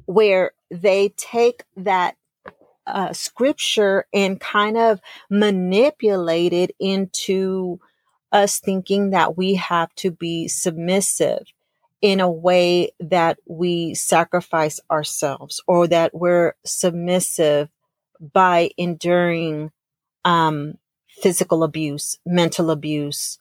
where 0.06 0.52
they 0.70 1.12
take 1.16 1.64
that 1.76 2.16
uh, 2.86 3.12
scripture 3.12 4.06
and 4.12 4.40
kind 4.40 4.76
of 4.76 5.00
manipulate 5.28 6.52
it 6.52 6.74
into 6.78 7.80
us 8.32 8.58
thinking 8.60 9.10
that 9.10 9.36
we 9.36 9.54
have 9.54 9.94
to 9.96 10.10
be 10.10 10.48
submissive 10.48 11.44
in 12.00 12.20
a 12.20 12.30
way 12.30 12.90
that 12.98 13.38
we 13.46 13.94
sacrifice 13.94 14.80
ourselves 14.90 15.60
or 15.66 15.86
that 15.86 16.14
we're 16.14 16.54
submissive 16.64 17.68
by 18.20 18.70
enduring 18.76 19.70
um, 20.24 20.74
physical 21.08 21.64
abuse, 21.64 22.18
mental 22.24 22.70
abuse, 22.70 23.38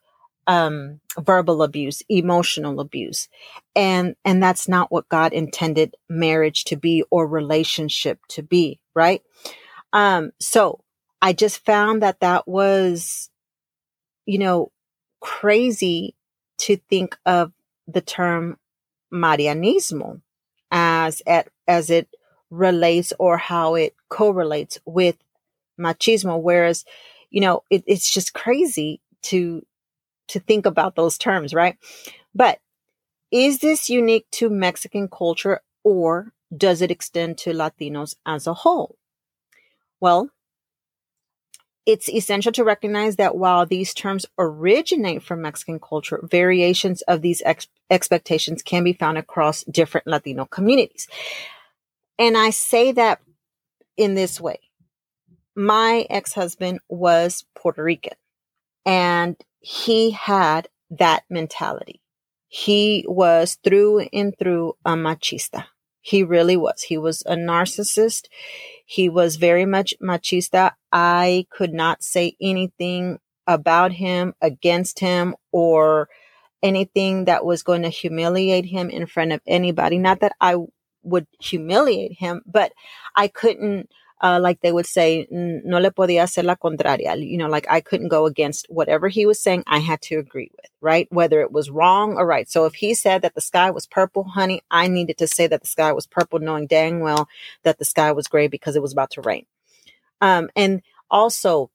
um, 0.47 0.99
verbal 1.19 1.61
abuse, 1.61 2.01
emotional 2.09 2.79
abuse. 2.79 3.27
And, 3.75 4.15
and 4.25 4.41
that's 4.41 4.67
not 4.67 4.91
what 4.91 5.09
God 5.09 5.33
intended 5.33 5.95
marriage 6.09 6.63
to 6.65 6.75
be 6.75 7.03
or 7.11 7.27
relationship 7.27 8.19
to 8.29 8.41
be, 8.41 8.79
right? 8.95 9.21
Um, 9.93 10.31
so 10.39 10.79
I 11.21 11.33
just 11.33 11.63
found 11.65 12.01
that 12.01 12.21
that 12.21 12.47
was, 12.47 13.29
you 14.25 14.39
know, 14.39 14.71
crazy 15.19 16.15
to 16.59 16.77
think 16.89 17.17
of 17.25 17.51
the 17.87 18.01
term 18.01 18.57
Marianismo 19.13 20.21
as 20.71 21.21
at, 21.25 21.49
as 21.67 21.89
it 21.89 22.07
relates 22.49 23.13
or 23.19 23.37
how 23.37 23.75
it 23.75 23.95
correlates 24.09 24.79
with 24.85 25.15
machismo. 25.79 26.41
Whereas, 26.41 26.85
you 27.29 27.41
know, 27.41 27.63
it, 27.69 27.83
it's 27.87 28.11
just 28.11 28.33
crazy 28.33 29.01
to, 29.23 29.65
to 30.29 30.39
think 30.39 30.65
about 30.65 30.95
those 30.95 31.17
terms, 31.17 31.53
right? 31.53 31.77
But 32.33 32.59
is 33.31 33.59
this 33.59 33.89
unique 33.89 34.25
to 34.31 34.49
Mexican 34.49 35.07
culture 35.07 35.61
or 35.83 36.33
does 36.55 36.81
it 36.81 36.91
extend 36.91 37.37
to 37.39 37.51
Latinos 37.51 38.15
as 38.25 38.47
a 38.47 38.53
whole? 38.53 38.97
Well, 39.99 40.29
it's 41.85 42.09
essential 42.09 42.51
to 42.51 42.63
recognize 42.63 43.15
that 43.15 43.35
while 43.35 43.65
these 43.65 43.93
terms 43.93 44.25
originate 44.37 45.23
from 45.23 45.41
Mexican 45.41 45.79
culture, 45.79 46.19
variations 46.23 47.01
of 47.03 47.21
these 47.21 47.41
ex- 47.45 47.67
expectations 47.89 48.61
can 48.61 48.83
be 48.83 48.93
found 48.93 49.17
across 49.17 49.63
different 49.63 50.05
Latino 50.05 50.45
communities. 50.45 51.07
And 52.19 52.37
I 52.37 52.49
say 52.51 52.91
that 52.91 53.21
in 53.97 54.13
this 54.13 54.39
way. 54.39 54.59
My 55.55 56.05
ex 56.09 56.33
husband 56.33 56.81
was 56.89 57.45
Puerto 57.57 57.81
Rican 57.81 58.13
and 58.85 59.35
he 59.59 60.11
had 60.11 60.67
that 60.91 61.23
mentality. 61.29 62.01
He 62.47 63.05
was 63.07 63.57
through 63.63 64.07
and 64.13 64.33
through 64.37 64.75
a 64.85 64.91
machista. 64.91 65.65
He 66.01 66.23
really 66.23 66.57
was. 66.57 66.81
He 66.81 66.97
was 66.97 67.21
a 67.25 67.35
narcissist. 67.35 68.27
He 68.85 69.09
was 69.09 69.35
very 69.35 69.65
much 69.65 69.93
machista. 70.01 70.71
I 70.91 71.45
could 71.51 71.73
not 71.73 72.03
say 72.03 72.35
anything 72.41 73.19
about 73.45 73.91
him, 73.91 74.33
against 74.41 74.99
him, 74.99 75.35
or 75.51 76.09
anything 76.63 77.25
that 77.25 77.45
was 77.45 77.63
going 77.63 77.83
to 77.83 77.89
humiliate 77.89 78.65
him 78.65 78.89
in 78.89 79.05
front 79.05 79.31
of 79.31 79.41
anybody. 79.45 79.97
Not 79.97 80.21
that 80.21 80.33
I 80.39 80.55
would 81.03 81.27
humiliate 81.39 82.13
him, 82.13 82.41
but 82.45 82.73
I 83.15 83.27
couldn't 83.27 83.89
uh, 84.21 84.39
like 84.41 84.59
they 84.61 84.71
would 84.71 84.85
say, 84.85 85.27
no 85.31 85.79
le 85.79 85.91
podía 85.91 86.23
hacer 86.23 86.43
la 86.43 86.55
contraria. 86.55 87.15
You 87.15 87.37
know, 87.37 87.47
like 87.47 87.65
I 87.69 87.79
couldn't 87.79 88.09
go 88.09 88.25
against 88.25 88.65
whatever 88.69 89.07
he 89.07 89.25
was 89.25 89.39
saying. 89.39 89.63
I 89.65 89.79
had 89.79 90.01
to 90.03 90.17
agree 90.17 90.51
with, 90.55 90.69
right? 90.81 91.07
Whether 91.09 91.41
it 91.41 91.51
was 91.51 91.69
wrong 91.69 92.15
or 92.15 92.25
right. 92.25 92.49
So 92.49 92.65
if 92.65 92.75
he 92.75 92.93
said 92.93 93.21
that 93.21 93.35
the 93.35 93.41
sky 93.41 93.71
was 93.71 93.87
purple, 93.87 94.25
honey, 94.25 94.61
I 94.69 94.87
needed 94.87 95.17
to 95.19 95.27
say 95.27 95.47
that 95.47 95.61
the 95.61 95.67
sky 95.67 95.93
was 95.93 96.05
purple, 96.05 96.39
knowing 96.39 96.67
dang 96.67 96.99
well 96.99 97.29
that 97.63 97.79
the 97.79 97.85
sky 97.85 98.11
was 98.11 98.27
gray 98.27 98.47
because 98.47 98.75
it 98.75 98.81
was 98.81 98.91
about 98.91 99.11
to 99.11 99.21
rain. 99.21 99.45
Um, 100.19 100.49
and 100.55 100.81
also 101.09 101.71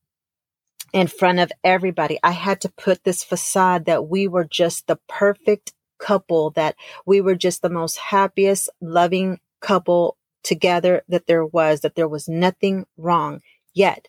in 0.93 1.07
front 1.07 1.40
of 1.40 1.50
everybody, 1.64 2.19
I 2.23 2.33
had 2.33 2.61
to 2.61 2.69
put 2.69 3.04
this 3.04 3.25
facade 3.25 3.87
that 3.87 4.09
we 4.09 4.28
were 4.28 4.45
just 4.45 4.87
the 4.87 4.99
perfect 5.09 5.73
couple, 6.04 6.50
that 6.50 6.76
we 7.06 7.20
were 7.23 7.34
just 7.34 7.62
the 7.62 7.70
most 7.70 7.96
happiest, 7.96 8.68
loving 8.80 9.40
couple 9.61 10.16
together 10.42 11.02
that 11.08 11.26
there 11.26 11.46
was, 11.46 11.80
that 11.80 11.94
there 11.94 12.08
was 12.08 12.28
nothing 12.28 12.84
wrong. 12.99 13.40
Yet 13.73 14.08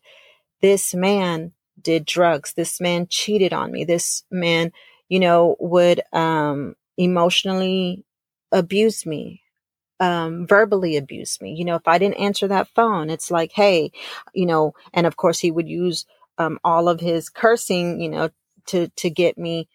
this 0.62 0.94
man 0.94 1.54
did 1.82 2.06
drugs. 2.06 2.54
This 2.54 2.82
man 2.82 3.08
cheated 3.10 3.54
on 3.54 3.72
me. 3.72 3.86
This 3.86 4.24
man, 4.30 4.72
you 5.08 5.20
know, 5.20 5.56
would, 5.60 6.02
um, 6.12 6.76
emotionally 6.98 8.04
abuse 8.52 9.06
me, 9.06 9.42
um, 10.00 10.46
verbally 10.48 10.98
abuse 10.98 11.40
me. 11.42 11.54
You 11.54 11.66
know, 11.66 11.76
if 11.76 11.88
I 11.88 11.98
didn't 11.98 12.20
answer 12.20 12.48
that 12.50 12.68
phone, 12.76 13.10
it's 13.10 13.32
like, 13.32 13.52
Hey, 13.54 13.92
you 14.34 14.46
know, 14.46 14.74
and 14.94 15.08
of 15.08 15.16
course 15.16 15.40
he 15.40 15.52
would 15.52 15.70
use, 15.70 16.06
um, 16.38 16.60
all 16.64 16.90
of 16.90 17.00
his 17.00 17.30
cursing, 17.30 18.02
you 18.02 18.10
know, 18.10 18.30
to, 18.68 18.90
to 18.98 19.10
get 19.10 19.38
me 19.38 19.70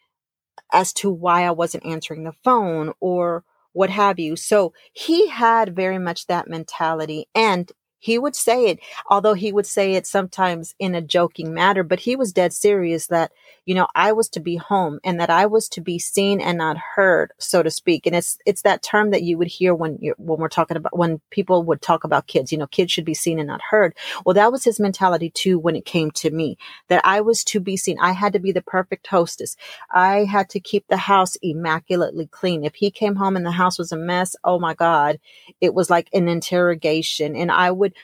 as 0.72 0.92
to 0.94 1.10
why 1.10 1.44
I 1.44 1.50
wasn't 1.50 1.86
answering 1.86 2.24
the 2.24 2.34
phone 2.44 2.92
or 3.00 3.44
what 3.72 3.90
have 3.90 4.18
you. 4.18 4.36
So 4.36 4.72
he 4.92 5.28
had 5.28 5.76
very 5.76 5.98
much 5.98 6.26
that 6.26 6.48
mentality. 6.48 7.28
And 7.34 7.70
he 7.98 8.18
would 8.18 8.34
say 8.34 8.66
it, 8.66 8.80
although 9.10 9.34
he 9.34 9.52
would 9.52 9.66
say 9.66 9.94
it 9.94 10.06
sometimes 10.06 10.74
in 10.78 10.94
a 10.94 11.02
joking 11.02 11.52
manner, 11.52 11.82
but 11.82 12.00
he 12.00 12.16
was 12.16 12.32
dead 12.32 12.52
serious 12.52 13.06
that, 13.08 13.30
you 13.70 13.76
know, 13.76 13.86
I 13.94 14.10
was 14.10 14.28
to 14.30 14.40
be 14.40 14.56
home 14.56 14.98
and 15.04 15.20
that 15.20 15.30
I 15.30 15.46
was 15.46 15.68
to 15.68 15.80
be 15.80 16.00
seen 16.00 16.40
and 16.40 16.58
not 16.58 16.76
heard, 16.76 17.30
so 17.38 17.62
to 17.62 17.70
speak. 17.70 18.04
And 18.04 18.16
it's, 18.16 18.36
it's 18.44 18.62
that 18.62 18.82
term 18.82 19.12
that 19.12 19.22
you 19.22 19.38
would 19.38 19.46
hear 19.46 19.76
when 19.76 19.96
you 20.00 20.12
when 20.18 20.40
we're 20.40 20.48
talking 20.48 20.76
about, 20.76 20.98
when 20.98 21.20
people 21.30 21.62
would 21.62 21.80
talk 21.80 22.02
about 22.02 22.26
kids, 22.26 22.50
you 22.50 22.58
know, 22.58 22.66
kids 22.66 22.90
should 22.90 23.04
be 23.04 23.14
seen 23.14 23.38
and 23.38 23.46
not 23.46 23.60
heard. 23.62 23.94
Well, 24.26 24.34
that 24.34 24.50
was 24.50 24.64
his 24.64 24.80
mentality 24.80 25.30
too 25.30 25.56
when 25.56 25.76
it 25.76 25.84
came 25.84 26.10
to 26.10 26.32
me, 26.32 26.58
that 26.88 27.00
I 27.06 27.20
was 27.20 27.44
to 27.44 27.60
be 27.60 27.76
seen. 27.76 27.96
I 28.00 28.10
had 28.10 28.32
to 28.32 28.40
be 28.40 28.50
the 28.50 28.60
perfect 28.60 29.06
hostess. 29.06 29.56
I 29.88 30.24
had 30.24 30.48
to 30.48 30.58
keep 30.58 30.88
the 30.88 30.96
house 30.96 31.36
immaculately 31.40 32.26
clean. 32.26 32.64
If 32.64 32.74
he 32.74 32.90
came 32.90 33.14
home 33.14 33.36
and 33.36 33.46
the 33.46 33.52
house 33.52 33.78
was 33.78 33.92
a 33.92 33.96
mess, 33.96 34.34
oh 34.42 34.58
my 34.58 34.74
God, 34.74 35.20
it 35.60 35.74
was 35.74 35.88
like 35.88 36.08
an 36.12 36.26
interrogation. 36.26 37.36
And 37.36 37.52
I 37.52 37.70
would, 37.70 37.94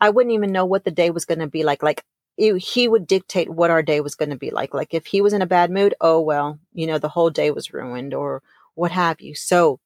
I 0.00 0.10
wouldn't 0.10 0.34
even 0.34 0.52
know 0.52 0.64
what 0.64 0.84
the 0.84 0.92
day 0.92 1.10
was 1.10 1.24
going 1.24 1.40
to 1.40 1.48
be 1.48 1.64
like. 1.64 1.82
Like 1.82 2.04
it, 2.38 2.56
he 2.58 2.88
would 2.88 3.06
dictate 3.06 3.50
what 3.50 3.70
our 3.70 3.82
day 3.82 4.00
was 4.00 4.14
going 4.14 4.30
to 4.30 4.36
be 4.36 4.50
like. 4.50 4.72
Like 4.72 4.94
if 4.94 5.06
he 5.06 5.20
was 5.20 5.32
in 5.32 5.42
a 5.42 5.46
bad 5.46 5.70
mood, 5.70 5.94
oh, 6.00 6.20
well, 6.20 6.58
you 6.72 6.86
know, 6.86 6.98
the 6.98 7.08
whole 7.08 7.30
day 7.30 7.50
was 7.50 7.74
ruined 7.74 8.14
or 8.14 8.42
what 8.74 8.92
have 8.92 9.20
you. 9.20 9.34
So 9.34 9.80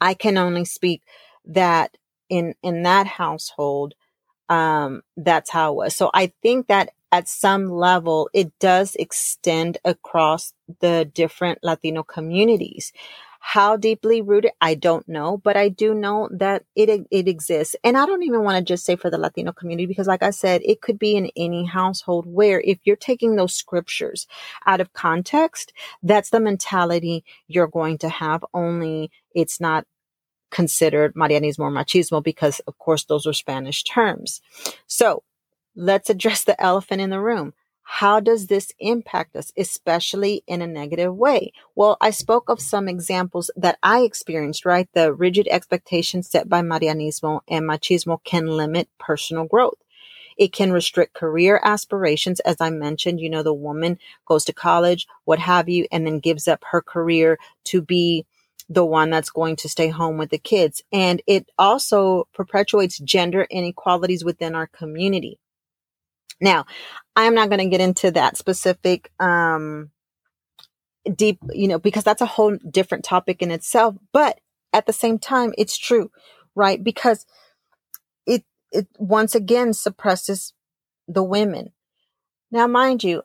I 0.00 0.14
can 0.14 0.36
only 0.36 0.64
speak 0.64 1.02
that 1.46 1.96
in, 2.28 2.54
in 2.62 2.82
that 2.82 3.06
household, 3.06 3.94
um, 4.48 5.02
that's 5.16 5.50
how 5.50 5.72
it 5.72 5.76
was. 5.76 5.96
So 5.96 6.10
I 6.12 6.32
think 6.42 6.66
that 6.66 6.90
at 7.12 7.28
some 7.28 7.70
level, 7.70 8.28
it 8.34 8.52
does 8.58 8.96
extend 8.96 9.78
across 9.84 10.52
the 10.80 11.08
different 11.14 11.60
Latino 11.62 12.02
communities. 12.02 12.92
How 13.46 13.76
deeply 13.76 14.22
rooted, 14.22 14.52
I 14.62 14.74
don't 14.74 15.06
know, 15.06 15.36
but 15.36 15.54
I 15.54 15.68
do 15.68 15.92
know 15.94 16.30
that 16.32 16.64
it, 16.74 17.06
it 17.10 17.28
exists. 17.28 17.76
And 17.84 17.94
I 17.96 18.06
don't 18.06 18.22
even 18.22 18.42
want 18.42 18.56
to 18.56 18.64
just 18.64 18.86
say 18.86 18.96
for 18.96 19.10
the 19.10 19.18
Latino 19.18 19.52
community, 19.52 19.84
because 19.84 20.06
like 20.06 20.22
I 20.22 20.30
said, 20.30 20.62
it 20.64 20.80
could 20.80 20.98
be 20.98 21.14
in 21.14 21.30
any 21.36 21.66
household 21.66 22.24
where 22.26 22.62
if 22.62 22.78
you're 22.84 22.96
taking 22.96 23.36
those 23.36 23.54
scriptures 23.54 24.26
out 24.64 24.80
of 24.80 24.94
context, 24.94 25.74
that's 26.02 26.30
the 26.30 26.40
mentality 26.40 27.22
you're 27.46 27.68
going 27.68 27.98
to 27.98 28.08
have. 28.08 28.42
Only 28.54 29.10
it's 29.34 29.60
not 29.60 29.86
considered 30.50 31.14
Marianismo 31.14 31.60
or 31.60 31.70
machismo 31.70 32.24
because 32.24 32.60
of 32.60 32.78
course 32.78 33.04
those 33.04 33.26
are 33.26 33.34
Spanish 33.34 33.84
terms. 33.84 34.40
So 34.86 35.22
let's 35.76 36.08
address 36.08 36.44
the 36.44 36.60
elephant 36.60 37.02
in 37.02 37.10
the 37.10 37.20
room. 37.20 37.52
How 37.86 38.18
does 38.18 38.46
this 38.46 38.72
impact 38.80 39.36
us, 39.36 39.52
especially 39.56 40.42
in 40.46 40.62
a 40.62 40.66
negative 40.66 41.14
way? 41.14 41.52
Well, 41.74 41.96
I 42.00 42.10
spoke 42.10 42.48
of 42.48 42.60
some 42.60 42.88
examples 42.88 43.50
that 43.56 43.78
I 43.82 44.00
experienced, 44.00 44.64
right? 44.64 44.88
The 44.94 45.12
rigid 45.12 45.46
expectations 45.50 46.28
set 46.28 46.48
by 46.48 46.62
Marianismo 46.62 47.40
and 47.46 47.68
machismo 47.68 48.24
can 48.24 48.46
limit 48.46 48.88
personal 48.98 49.44
growth. 49.44 49.78
It 50.36 50.52
can 50.52 50.72
restrict 50.72 51.14
career 51.14 51.60
aspirations. 51.62 52.40
As 52.40 52.56
I 52.58 52.70
mentioned, 52.70 53.20
you 53.20 53.30
know, 53.30 53.42
the 53.42 53.54
woman 53.54 53.98
goes 54.26 54.44
to 54.46 54.52
college, 54.52 55.06
what 55.24 55.38
have 55.38 55.68
you, 55.68 55.86
and 55.92 56.06
then 56.06 56.18
gives 56.18 56.48
up 56.48 56.64
her 56.70 56.80
career 56.82 57.38
to 57.64 57.82
be 57.82 58.24
the 58.68 58.84
one 58.84 59.10
that's 59.10 59.30
going 59.30 59.56
to 59.56 59.68
stay 59.68 59.88
home 59.88 60.16
with 60.16 60.30
the 60.30 60.38
kids. 60.38 60.82
And 60.90 61.22
it 61.26 61.48
also 61.58 62.28
perpetuates 62.32 62.98
gender 62.98 63.46
inequalities 63.50 64.24
within 64.24 64.54
our 64.54 64.66
community. 64.66 65.38
Now, 66.40 66.66
I'm 67.16 67.34
not 67.34 67.48
going 67.48 67.60
to 67.60 67.68
get 67.70 67.80
into 67.80 68.10
that 68.12 68.36
specific, 68.36 69.10
um, 69.20 69.90
deep, 71.14 71.38
you 71.52 71.68
know, 71.68 71.78
because 71.78 72.04
that's 72.04 72.22
a 72.22 72.26
whole 72.26 72.56
different 72.70 73.04
topic 73.04 73.42
in 73.42 73.50
itself. 73.50 73.96
But 74.12 74.40
at 74.72 74.86
the 74.86 74.92
same 74.92 75.18
time, 75.18 75.52
it's 75.58 75.78
true, 75.78 76.10
right? 76.54 76.82
Because 76.82 77.26
it, 78.26 78.44
it 78.72 78.88
once 78.98 79.34
again 79.34 79.72
suppresses 79.72 80.52
the 81.06 81.22
women. 81.22 81.72
Now, 82.50 82.66
mind 82.66 83.04
you, 83.04 83.22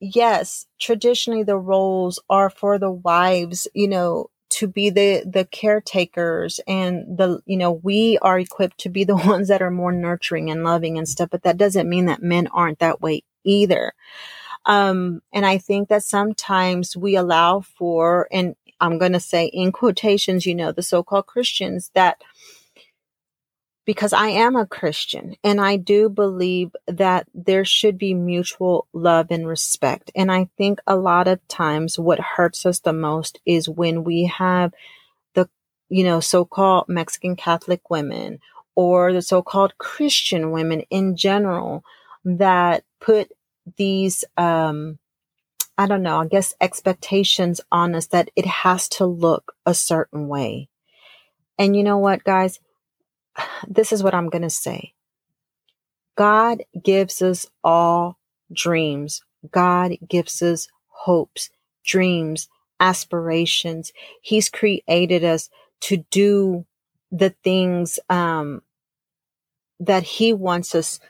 yes, 0.00 0.66
traditionally 0.80 1.42
the 1.42 1.58
roles 1.58 2.20
are 2.30 2.50
for 2.50 2.78
the 2.78 2.90
wives, 2.90 3.68
you 3.74 3.88
know, 3.88 4.30
to 4.52 4.66
be 4.68 4.90
the 4.90 5.24
the 5.26 5.44
caretakers 5.46 6.60
and 6.66 7.18
the 7.18 7.40
you 7.46 7.56
know 7.56 7.72
we 7.72 8.18
are 8.22 8.38
equipped 8.38 8.78
to 8.78 8.88
be 8.88 9.04
the 9.04 9.16
ones 9.32 9.48
that 9.48 9.62
are 9.62 9.70
more 9.70 9.92
nurturing 9.92 10.50
and 10.50 10.64
loving 10.64 10.98
and 10.98 11.08
stuff 11.08 11.30
but 11.30 11.42
that 11.42 11.56
doesn't 11.56 11.88
mean 11.88 12.06
that 12.06 12.22
men 12.22 12.46
aren't 12.48 12.78
that 12.78 13.00
way 13.00 13.22
either. 13.44 13.92
Um 14.66 15.22
and 15.32 15.44
i 15.44 15.58
think 15.58 15.88
that 15.88 16.04
sometimes 16.04 16.96
we 16.96 17.16
allow 17.16 17.60
for 17.60 18.28
and 18.30 18.54
i'm 18.80 18.98
going 18.98 19.12
to 19.12 19.20
say 19.20 19.46
in 19.46 19.72
quotations 19.72 20.46
you 20.46 20.54
know 20.54 20.70
the 20.72 20.82
so-called 20.82 21.26
christians 21.26 21.90
that 21.94 22.22
because 23.84 24.12
I 24.12 24.28
am 24.28 24.54
a 24.54 24.66
Christian 24.66 25.34
and 25.42 25.60
I 25.60 25.76
do 25.76 26.08
believe 26.08 26.70
that 26.86 27.26
there 27.34 27.64
should 27.64 27.98
be 27.98 28.14
mutual 28.14 28.86
love 28.92 29.26
and 29.30 29.46
respect. 29.46 30.10
And 30.14 30.30
I 30.30 30.48
think 30.56 30.80
a 30.86 30.96
lot 30.96 31.26
of 31.26 31.46
times 31.48 31.98
what 31.98 32.20
hurts 32.20 32.64
us 32.64 32.78
the 32.80 32.92
most 32.92 33.40
is 33.44 33.68
when 33.68 34.04
we 34.04 34.26
have 34.26 34.72
the, 35.34 35.48
you 35.88 36.04
know, 36.04 36.20
so-called 36.20 36.88
Mexican 36.88 37.34
Catholic 37.34 37.90
women 37.90 38.38
or 38.74 39.12
the 39.12 39.22
so-called 39.22 39.76
Christian 39.78 40.52
women 40.52 40.82
in 40.90 41.16
general 41.16 41.84
that 42.24 42.84
put 43.00 43.32
these, 43.76 44.24
um, 44.36 44.98
I 45.76 45.86
don't 45.86 46.02
know, 46.02 46.20
I 46.20 46.26
guess 46.26 46.54
expectations 46.60 47.60
on 47.72 47.96
us 47.96 48.06
that 48.08 48.30
it 48.36 48.46
has 48.46 48.88
to 48.90 49.06
look 49.06 49.54
a 49.66 49.74
certain 49.74 50.28
way. 50.28 50.68
And 51.58 51.76
you 51.76 51.82
know 51.82 51.98
what, 51.98 52.22
guys? 52.22 52.60
this 53.68 53.92
is 53.92 54.02
what 54.02 54.14
I'm 54.14 54.28
going 54.28 54.42
to 54.42 54.50
say. 54.50 54.94
God 56.16 56.62
gives 56.82 57.22
us 57.22 57.46
all 57.64 58.18
dreams. 58.52 59.22
God 59.50 59.92
gives 60.08 60.42
us 60.42 60.68
hopes, 60.88 61.50
dreams, 61.84 62.48
aspirations. 62.80 63.92
He's 64.20 64.48
created 64.48 65.24
us 65.24 65.48
to 65.82 65.98
do 66.10 66.66
the 67.10 67.30
things 67.42 67.98
um, 68.08 68.62
that 69.80 70.02
He 70.02 70.32
wants 70.32 70.74
us 70.74 71.00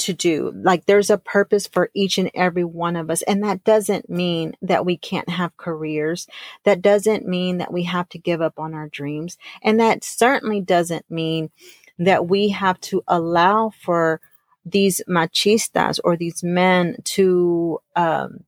to 0.00 0.12
do. 0.12 0.52
Like 0.54 0.86
there's 0.86 1.10
a 1.10 1.18
purpose 1.18 1.66
for 1.66 1.90
each 1.94 2.18
and 2.18 2.30
every 2.34 2.64
one 2.64 2.96
of 2.96 3.10
us. 3.10 3.22
And 3.22 3.42
that 3.42 3.64
doesn't 3.64 4.10
mean 4.10 4.54
that 4.60 4.84
we 4.84 4.96
can't 4.96 5.28
have 5.28 5.56
careers. 5.56 6.26
That 6.64 6.82
doesn't 6.82 7.26
mean 7.26 7.58
that 7.58 7.72
we 7.72 7.84
have 7.84 8.08
to 8.10 8.18
give 8.18 8.40
up 8.40 8.58
on 8.58 8.74
our 8.74 8.88
dreams. 8.88 9.38
And 9.62 9.78
that 9.80 10.04
certainly 10.04 10.60
doesn't 10.60 11.10
mean 11.10 11.50
that 11.98 12.26
we 12.28 12.48
have 12.48 12.80
to 12.80 13.02
allow 13.06 13.70
for 13.82 14.20
these 14.64 15.00
machistas 15.08 16.00
or 16.04 16.16
these 16.16 16.42
men 16.42 16.96
to 17.04 17.80
um, 17.96 18.44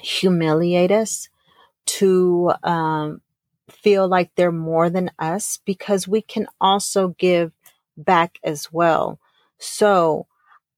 humiliate 0.00 0.90
us, 0.92 1.28
to 1.86 2.52
um, 2.62 3.20
feel 3.70 4.08
like 4.08 4.30
they're 4.34 4.52
more 4.52 4.90
than 4.90 5.10
us, 5.18 5.60
because 5.64 6.08
we 6.08 6.20
can 6.20 6.46
also 6.60 7.08
give 7.18 7.52
back 7.96 8.38
as 8.42 8.72
well. 8.72 9.18
So 9.58 10.26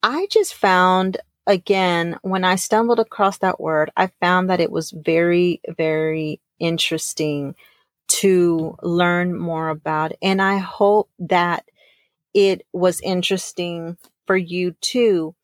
I 0.02 0.26
just 0.30 0.54
found 0.54 1.18
again, 1.46 2.18
when 2.22 2.44
I 2.44 2.56
stumbled 2.56 2.98
across 2.98 3.38
that 3.38 3.60
word, 3.60 3.90
I 3.96 4.08
found 4.20 4.50
that 4.50 4.60
it 4.60 4.70
was 4.70 4.90
very, 4.90 5.60
very 5.76 6.40
interesting 6.58 7.54
to 8.08 8.76
learn 8.82 9.36
more 9.36 9.68
about. 9.68 10.12
And 10.20 10.42
I 10.42 10.58
hope 10.58 11.08
that 11.18 11.64
it 12.34 12.66
was 12.72 13.00
interesting 13.00 13.96
for 14.26 14.36
you 14.36 14.72
too. 14.80 15.34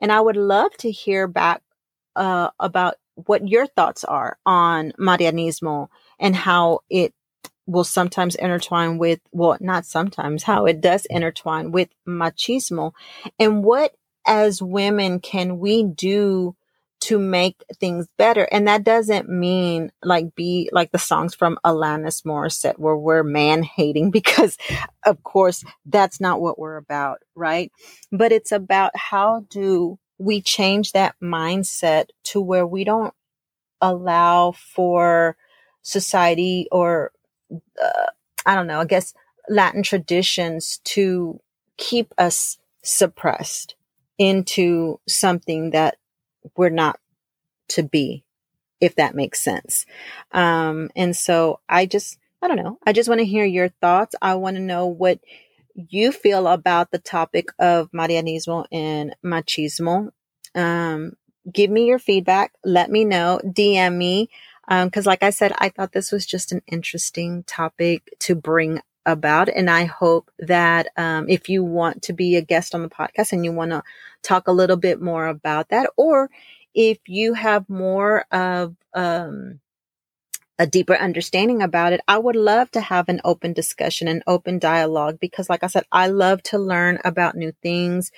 And 0.00 0.10
I 0.10 0.20
would 0.20 0.36
love 0.36 0.72
to 0.78 0.90
hear 0.90 1.26
back 1.26 1.62
uh, 2.16 2.50
about 2.58 2.96
what 3.14 3.46
your 3.46 3.66
thoughts 3.66 4.04
are 4.04 4.38
on 4.46 4.92
Marianismo 4.98 5.88
and 6.18 6.34
how 6.34 6.80
it 6.88 7.14
will 7.66 7.84
sometimes 7.84 8.34
intertwine 8.34 8.98
with, 8.98 9.20
well, 9.30 9.56
not 9.60 9.86
sometimes, 9.86 10.42
how 10.42 10.66
it 10.66 10.80
does 10.80 11.06
intertwine 11.06 11.70
with 11.70 11.88
machismo 12.06 12.92
and 13.38 13.62
what 13.62 13.94
as 14.30 14.62
women 14.62 15.18
can 15.18 15.58
we 15.58 15.82
do 15.82 16.54
to 17.00 17.18
make 17.18 17.64
things 17.80 18.06
better. 18.16 18.44
And 18.52 18.68
that 18.68 18.84
doesn't 18.84 19.28
mean 19.28 19.90
like 20.04 20.36
be 20.36 20.70
like 20.72 20.92
the 20.92 20.98
songs 20.98 21.34
from 21.34 21.58
Alanis 21.64 22.22
Morissette 22.24 22.78
where 22.78 22.96
we're 22.96 23.24
man 23.24 23.64
hating 23.64 24.10
because 24.12 24.56
of 25.04 25.22
course 25.24 25.64
that's 25.84 26.20
not 26.20 26.40
what 26.40 26.60
we're 26.60 26.76
about, 26.76 27.18
right? 27.34 27.72
But 28.12 28.30
it's 28.30 28.52
about 28.52 28.92
how 28.94 29.46
do 29.50 29.98
we 30.18 30.40
change 30.40 30.92
that 30.92 31.16
mindset 31.20 32.10
to 32.22 32.40
where 32.40 32.66
we 32.66 32.84
don't 32.84 33.14
allow 33.80 34.52
for 34.52 35.36
society 35.82 36.68
or 36.70 37.10
uh, 37.82 38.10
I 38.46 38.54
don't 38.54 38.68
know, 38.68 38.80
I 38.80 38.84
guess 38.84 39.12
Latin 39.48 39.82
traditions 39.82 40.78
to 40.84 41.40
keep 41.78 42.14
us 42.16 42.58
suppressed 42.84 43.74
into 44.20 45.00
something 45.08 45.70
that 45.70 45.96
we're 46.54 46.68
not 46.68 47.00
to 47.70 47.82
be, 47.82 48.22
if 48.78 48.94
that 48.96 49.14
makes 49.14 49.40
sense. 49.40 49.86
Um, 50.30 50.90
and 50.94 51.16
so 51.16 51.60
I 51.70 51.86
just, 51.86 52.18
I 52.42 52.48
don't 52.48 52.62
know. 52.62 52.78
I 52.86 52.92
just 52.92 53.08
want 53.08 53.20
to 53.20 53.24
hear 53.24 53.46
your 53.46 53.70
thoughts. 53.80 54.14
I 54.20 54.34
want 54.34 54.56
to 54.56 54.62
know 54.62 54.86
what 54.86 55.20
you 55.74 56.12
feel 56.12 56.48
about 56.48 56.90
the 56.90 56.98
topic 56.98 57.48
of 57.58 57.90
Marianismo 57.92 58.66
and 58.70 59.16
machismo. 59.24 60.10
Um, 60.54 61.14
give 61.50 61.70
me 61.70 61.86
your 61.86 61.98
feedback. 61.98 62.52
Let 62.62 62.90
me 62.90 63.06
know. 63.06 63.40
DM 63.42 63.96
me. 63.96 64.28
Um, 64.68 64.90
cause 64.90 65.06
like 65.06 65.22
I 65.22 65.30
said, 65.30 65.52
I 65.58 65.70
thought 65.70 65.92
this 65.92 66.12
was 66.12 66.26
just 66.26 66.52
an 66.52 66.60
interesting 66.66 67.42
topic 67.44 68.02
to 68.20 68.34
bring 68.34 68.82
about. 69.06 69.48
And 69.48 69.70
I 69.70 69.84
hope 69.84 70.30
that, 70.38 70.88
um, 70.96 71.28
if 71.28 71.48
you 71.48 71.64
want 71.64 72.02
to 72.02 72.12
be 72.12 72.36
a 72.36 72.42
guest 72.42 72.74
on 72.74 72.82
the 72.82 72.88
podcast 72.88 73.32
and 73.32 73.44
you 73.44 73.52
want 73.52 73.70
to 73.72 73.82
talk 74.22 74.48
a 74.48 74.52
little 74.52 74.76
bit 74.76 75.00
more 75.00 75.26
about 75.26 75.70
that, 75.70 75.90
or 75.96 76.30
if 76.74 76.98
you 77.06 77.34
have 77.34 77.68
more 77.68 78.24
of, 78.30 78.76
um, 78.94 79.60
a 80.58 80.66
deeper 80.66 80.94
understanding 80.94 81.62
about 81.62 81.94
it, 81.94 82.00
I 82.06 82.18
would 82.18 82.36
love 82.36 82.70
to 82.72 82.82
have 82.82 83.08
an 83.08 83.22
open 83.24 83.54
discussion, 83.54 84.08
an 84.08 84.22
open 84.26 84.58
dialogue, 84.58 85.18
because 85.18 85.48
like 85.48 85.64
I 85.64 85.68
said, 85.68 85.84
I 85.90 86.08
love 86.08 86.42
to 86.44 86.58
learn 86.58 86.98
about 87.04 87.34
new 87.34 87.52
things 87.62 88.12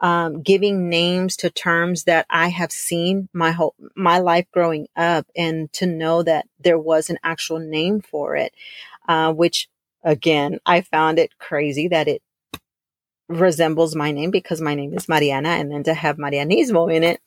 um, 0.00 0.42
giving 0.42 0.88
names 0.88 1.36
to 1.36 1.50
terms 1.50 2.04
that 2.04 2.26
I 2.30 2.48
have 2.48 2.72
seen 2.72 3.28
my 3.32 3.50
whole 3.50 3.74
my 3.96 4.18
life 4.18 4.46
growing 4.52 4.86
up, 4.96 5.26
and 5.36 5.72
to 5.74 5.86
know 5.86 6.22
that 6.22 6.46
there 6.60 6.78
was 6.78 7.10
an 7.10 7.18
actual 7.22 7.58
name 7.58 8.00
for 8.00 8.36
it, 8.36 8.54
uh, 9.08 9.32
which 9.32 9.68
again 10.04 10.58
I 10.66 10.80
found 10.80 11.18
it 11.18 11.38
crazy 11.38 11.88
that 11.88 12.08
it 12.08 12.22
resembles 13.28 13.94
my 13.94 14.10
name 14.10 14.30
because 14.30 14.60
my 14.60 14.74
name 14.74 14.94
is 14.94 15.08
Mariana, 15.08 15.50
and 15.50 15.70
then 15.70 15.82
to 15.84 15.94
have 15.94 16.16
Marianismo 16.16 16.92
in 16.92 17.02
it. 17.04 17.20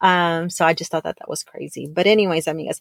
Um, 0.00 0.50
so 0.50 0.66
I 0.66 0.74
just 0.74 0.90
thought 0.90 1.04
that 1.04 1.16
that 1.18 1.28
was 1.28 1.42
crazy. 1.42 1.86
But 1.86 2.06
anyways, 2.06 2.46
amigas, 2.46 2.80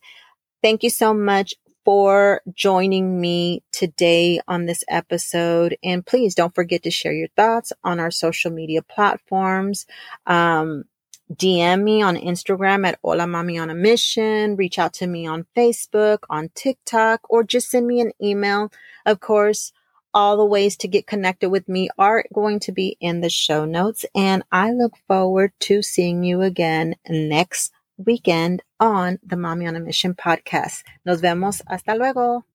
thank 0.62 0.84
you 0.84 0.89
so 0.89 1.13
much 1.13 1.54
for 1.86 2.41
joining 2.54 3.21
me 3.21 3.63
today 3.71 4.41
on 4.48 4.65
this 4.65 4.84
episode. 4.89 5.78
And 5.84 6.06
please 6.06 6.34
don't 6.34 6.56
forget 6.56 6.84
to 6.84 6.91
share 6.91 7.13
your 7.13 7.28
thoughts 7.36 7.71
on 7.84 8.00
our 8.00 8.12
social 8.12 8.52
media 8.52 8.82
platforms. 8.82 9.86
Um, 10.26 10.86
DM 11.33 11.83
me 11.83 12.01
on 12.01 12.15
Instagram 12.15 12.88
at 12.88 12.99
Hola 13.03 13.25
Mami 13.25 13.61
on 13.61 13.69
a 13.69 13.75
Mission. 13.75 14.55
Reach 14.55 14.77
out 14.77 14.93
to 14.93 15.07
me 15.07 15.25
on 15.25 15.45
Facebook, 15.55 16.19
on 16.29 16.49
TikTok, 16.55 17.21
or 17.29 17.43
just 17.43 17.69
send 17.69 17.88
me 17.88 17.99
an 17.99 18.11
email. 18.21 18.71
Of 19.05 19.19
course, 19.19 19.71
all 20.13 20.38
the 20.38 20.45
ways 20.45 20.77
to 20.77 20.88
get 20.88 21.07
connected 21.07 21.49
with 21.49 21.67
me 21.67 21.89
are 21.97 22.23
going 22.33 22.59
to 22.61 22.71
be 22.71 22.95
in 23.01 23.21
the 23.21 23.29
show 23.29 23.65
notes. 23.65 24.05
And 24.15 24.43
I 24.51 24.71
look 24.71 24.93
forward 25.07 25.51
to 25.61 25.81
seeing 25.81 26.23
you 26.23 26.41
again 26.41 26.95
next 27.09 27.73
weekend 27.97 28.63
on 28.79 29.19
the 29.23 29.35
Mami 29.35 29.67
on 29.67 29.75
a 29.75 29.79
Mission 29.79 30.13
podcast. 30.13 30.83
Nos 31.05 31.21
vemos. 31.21 31.61
Hasta 31.67 31.95
luego. 31.95 32.45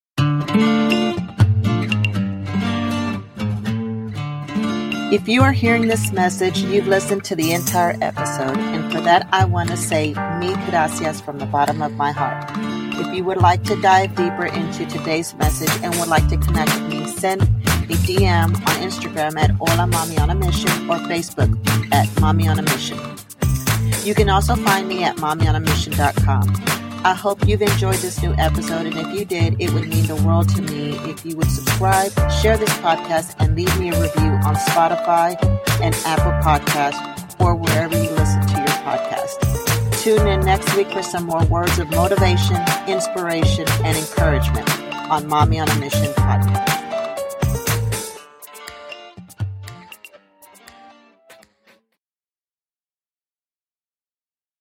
If 5.12 5.26
you 5.26 5.42
are 5.42 5.50
hearing 5.50 5.88
this 5.88 6.12
message, 6.12 6.60
you've 6.60 6.86
listened 6.86 7.24
to 7.24 7.34
the 7.34 7.50
entire 7.50 7.96
episode, 8.00 8.56
and 8.56 8.92
for 8.92 9.00
that, 9.00 9.26
I 9.32 9.44
want 9.44 9.70
to 9.70 9.76
say 9.76 10.14
mil 10.38 10.54
gracias 10.66 11.20
from 11.20 11.38
the 11.40 11.46
bottom 11.46 11.82
of 11.82 11.94
my 11.94 12.12
heart. 12.12 12.48
If 12.94 13.12
you 13.12 13.24
would 13.24 13.38
like 13.38 13.64
to 13.64 13.74
dive 13.82 14.14
deeper 14.14 14.46
into 14.46 14.86
today's 14.86 15.34
message 15.34 15.72
and 15.82 15.92
would 15.96 16.06
like 16.06 16.28
to 16.28 16.36
connect 16.36 16.72
with 16.74 16.90
me, 16.90 17.08
send 17.08 17.42
a 17.42 17.96
DM 18.06 18.54
on 18.54 18.76
Instagram 18.86 19.36
at 19.36 19.50
Hola 19.50 19.90
Mami 19.90 20.20
on 20.20 20.30
a 20.30 20.34
Mission 20.36 20.70
or 20.88 20.98
Facebook 21.08 21.50
at 21.92 22.06
Mami 22.20 22.48
on 22.48 22.60
a 22.60 22.62
Mission. 22.62 23.00
You 24.06 24.14
can 24.14 24.28
also 24.28 24.54
find 24.54 24.86
me 24.86 25.02
at 25.02 25.16
mamionamission.com. 25.16 26.79
I 27.02 27.14
hope 27.14 27.48
you've 27.48 27.62
enjoyed 27.62 27.96
this 27.96 28.20
new 28.22 28.34
episode, 28.34 28.84
and 28.84 28.94
if 28.94 29.18
you 29.18 29.24
did, 29.24 29.56
it 29.58 29.72
would 29.72 29.88
mean 29.88 30.06
the 30.06 30.16
world 30.16 30.50
to 30.50 30.60
me 30.60 30.90
if 31.10 31.24
you 31.24 31.34
would 31.36 31.50
subscribe, 31.50 32.12
share 32.42 32.58
this 32.58 32.68
podcast, 32.78 33.34
and 33.38 33.56
leave 33.56 33.74
me 33.80 33.88
a 33.88 33.98
review 33.98 34.30
on 34.44 34.54
Spotify 34.54 35.34
and 35.80 35.94
Apple 36.04 36.32
Podcasts 36.42 37.40
or 37.40 37.54
wherever 37.54 37.96
you 37.96 38.10
listen 38.10 38.46
to 38.48 38.56
your 38.58 38.66
podcast. 38.84 40.02
Tune 40.02 40.26
in 40.26 40.40
next 40.40 40.76
week 40.76 40.90
for 40.90 41.02
some 41.02 41.24
more 41.24 41.42
words 41.46 41.78
of 41.78 41.90
motivation, 41.90 42.62
inspiration, 42.86 43.64
and 43.82 43.96
encouragement 43.96 44.68
on 45.10 45.24
Mami 45.24 45.60
on 45.60 45.70
a 45.70 45.80
Mission 45.80 46.12
podcast. 46.12 46.79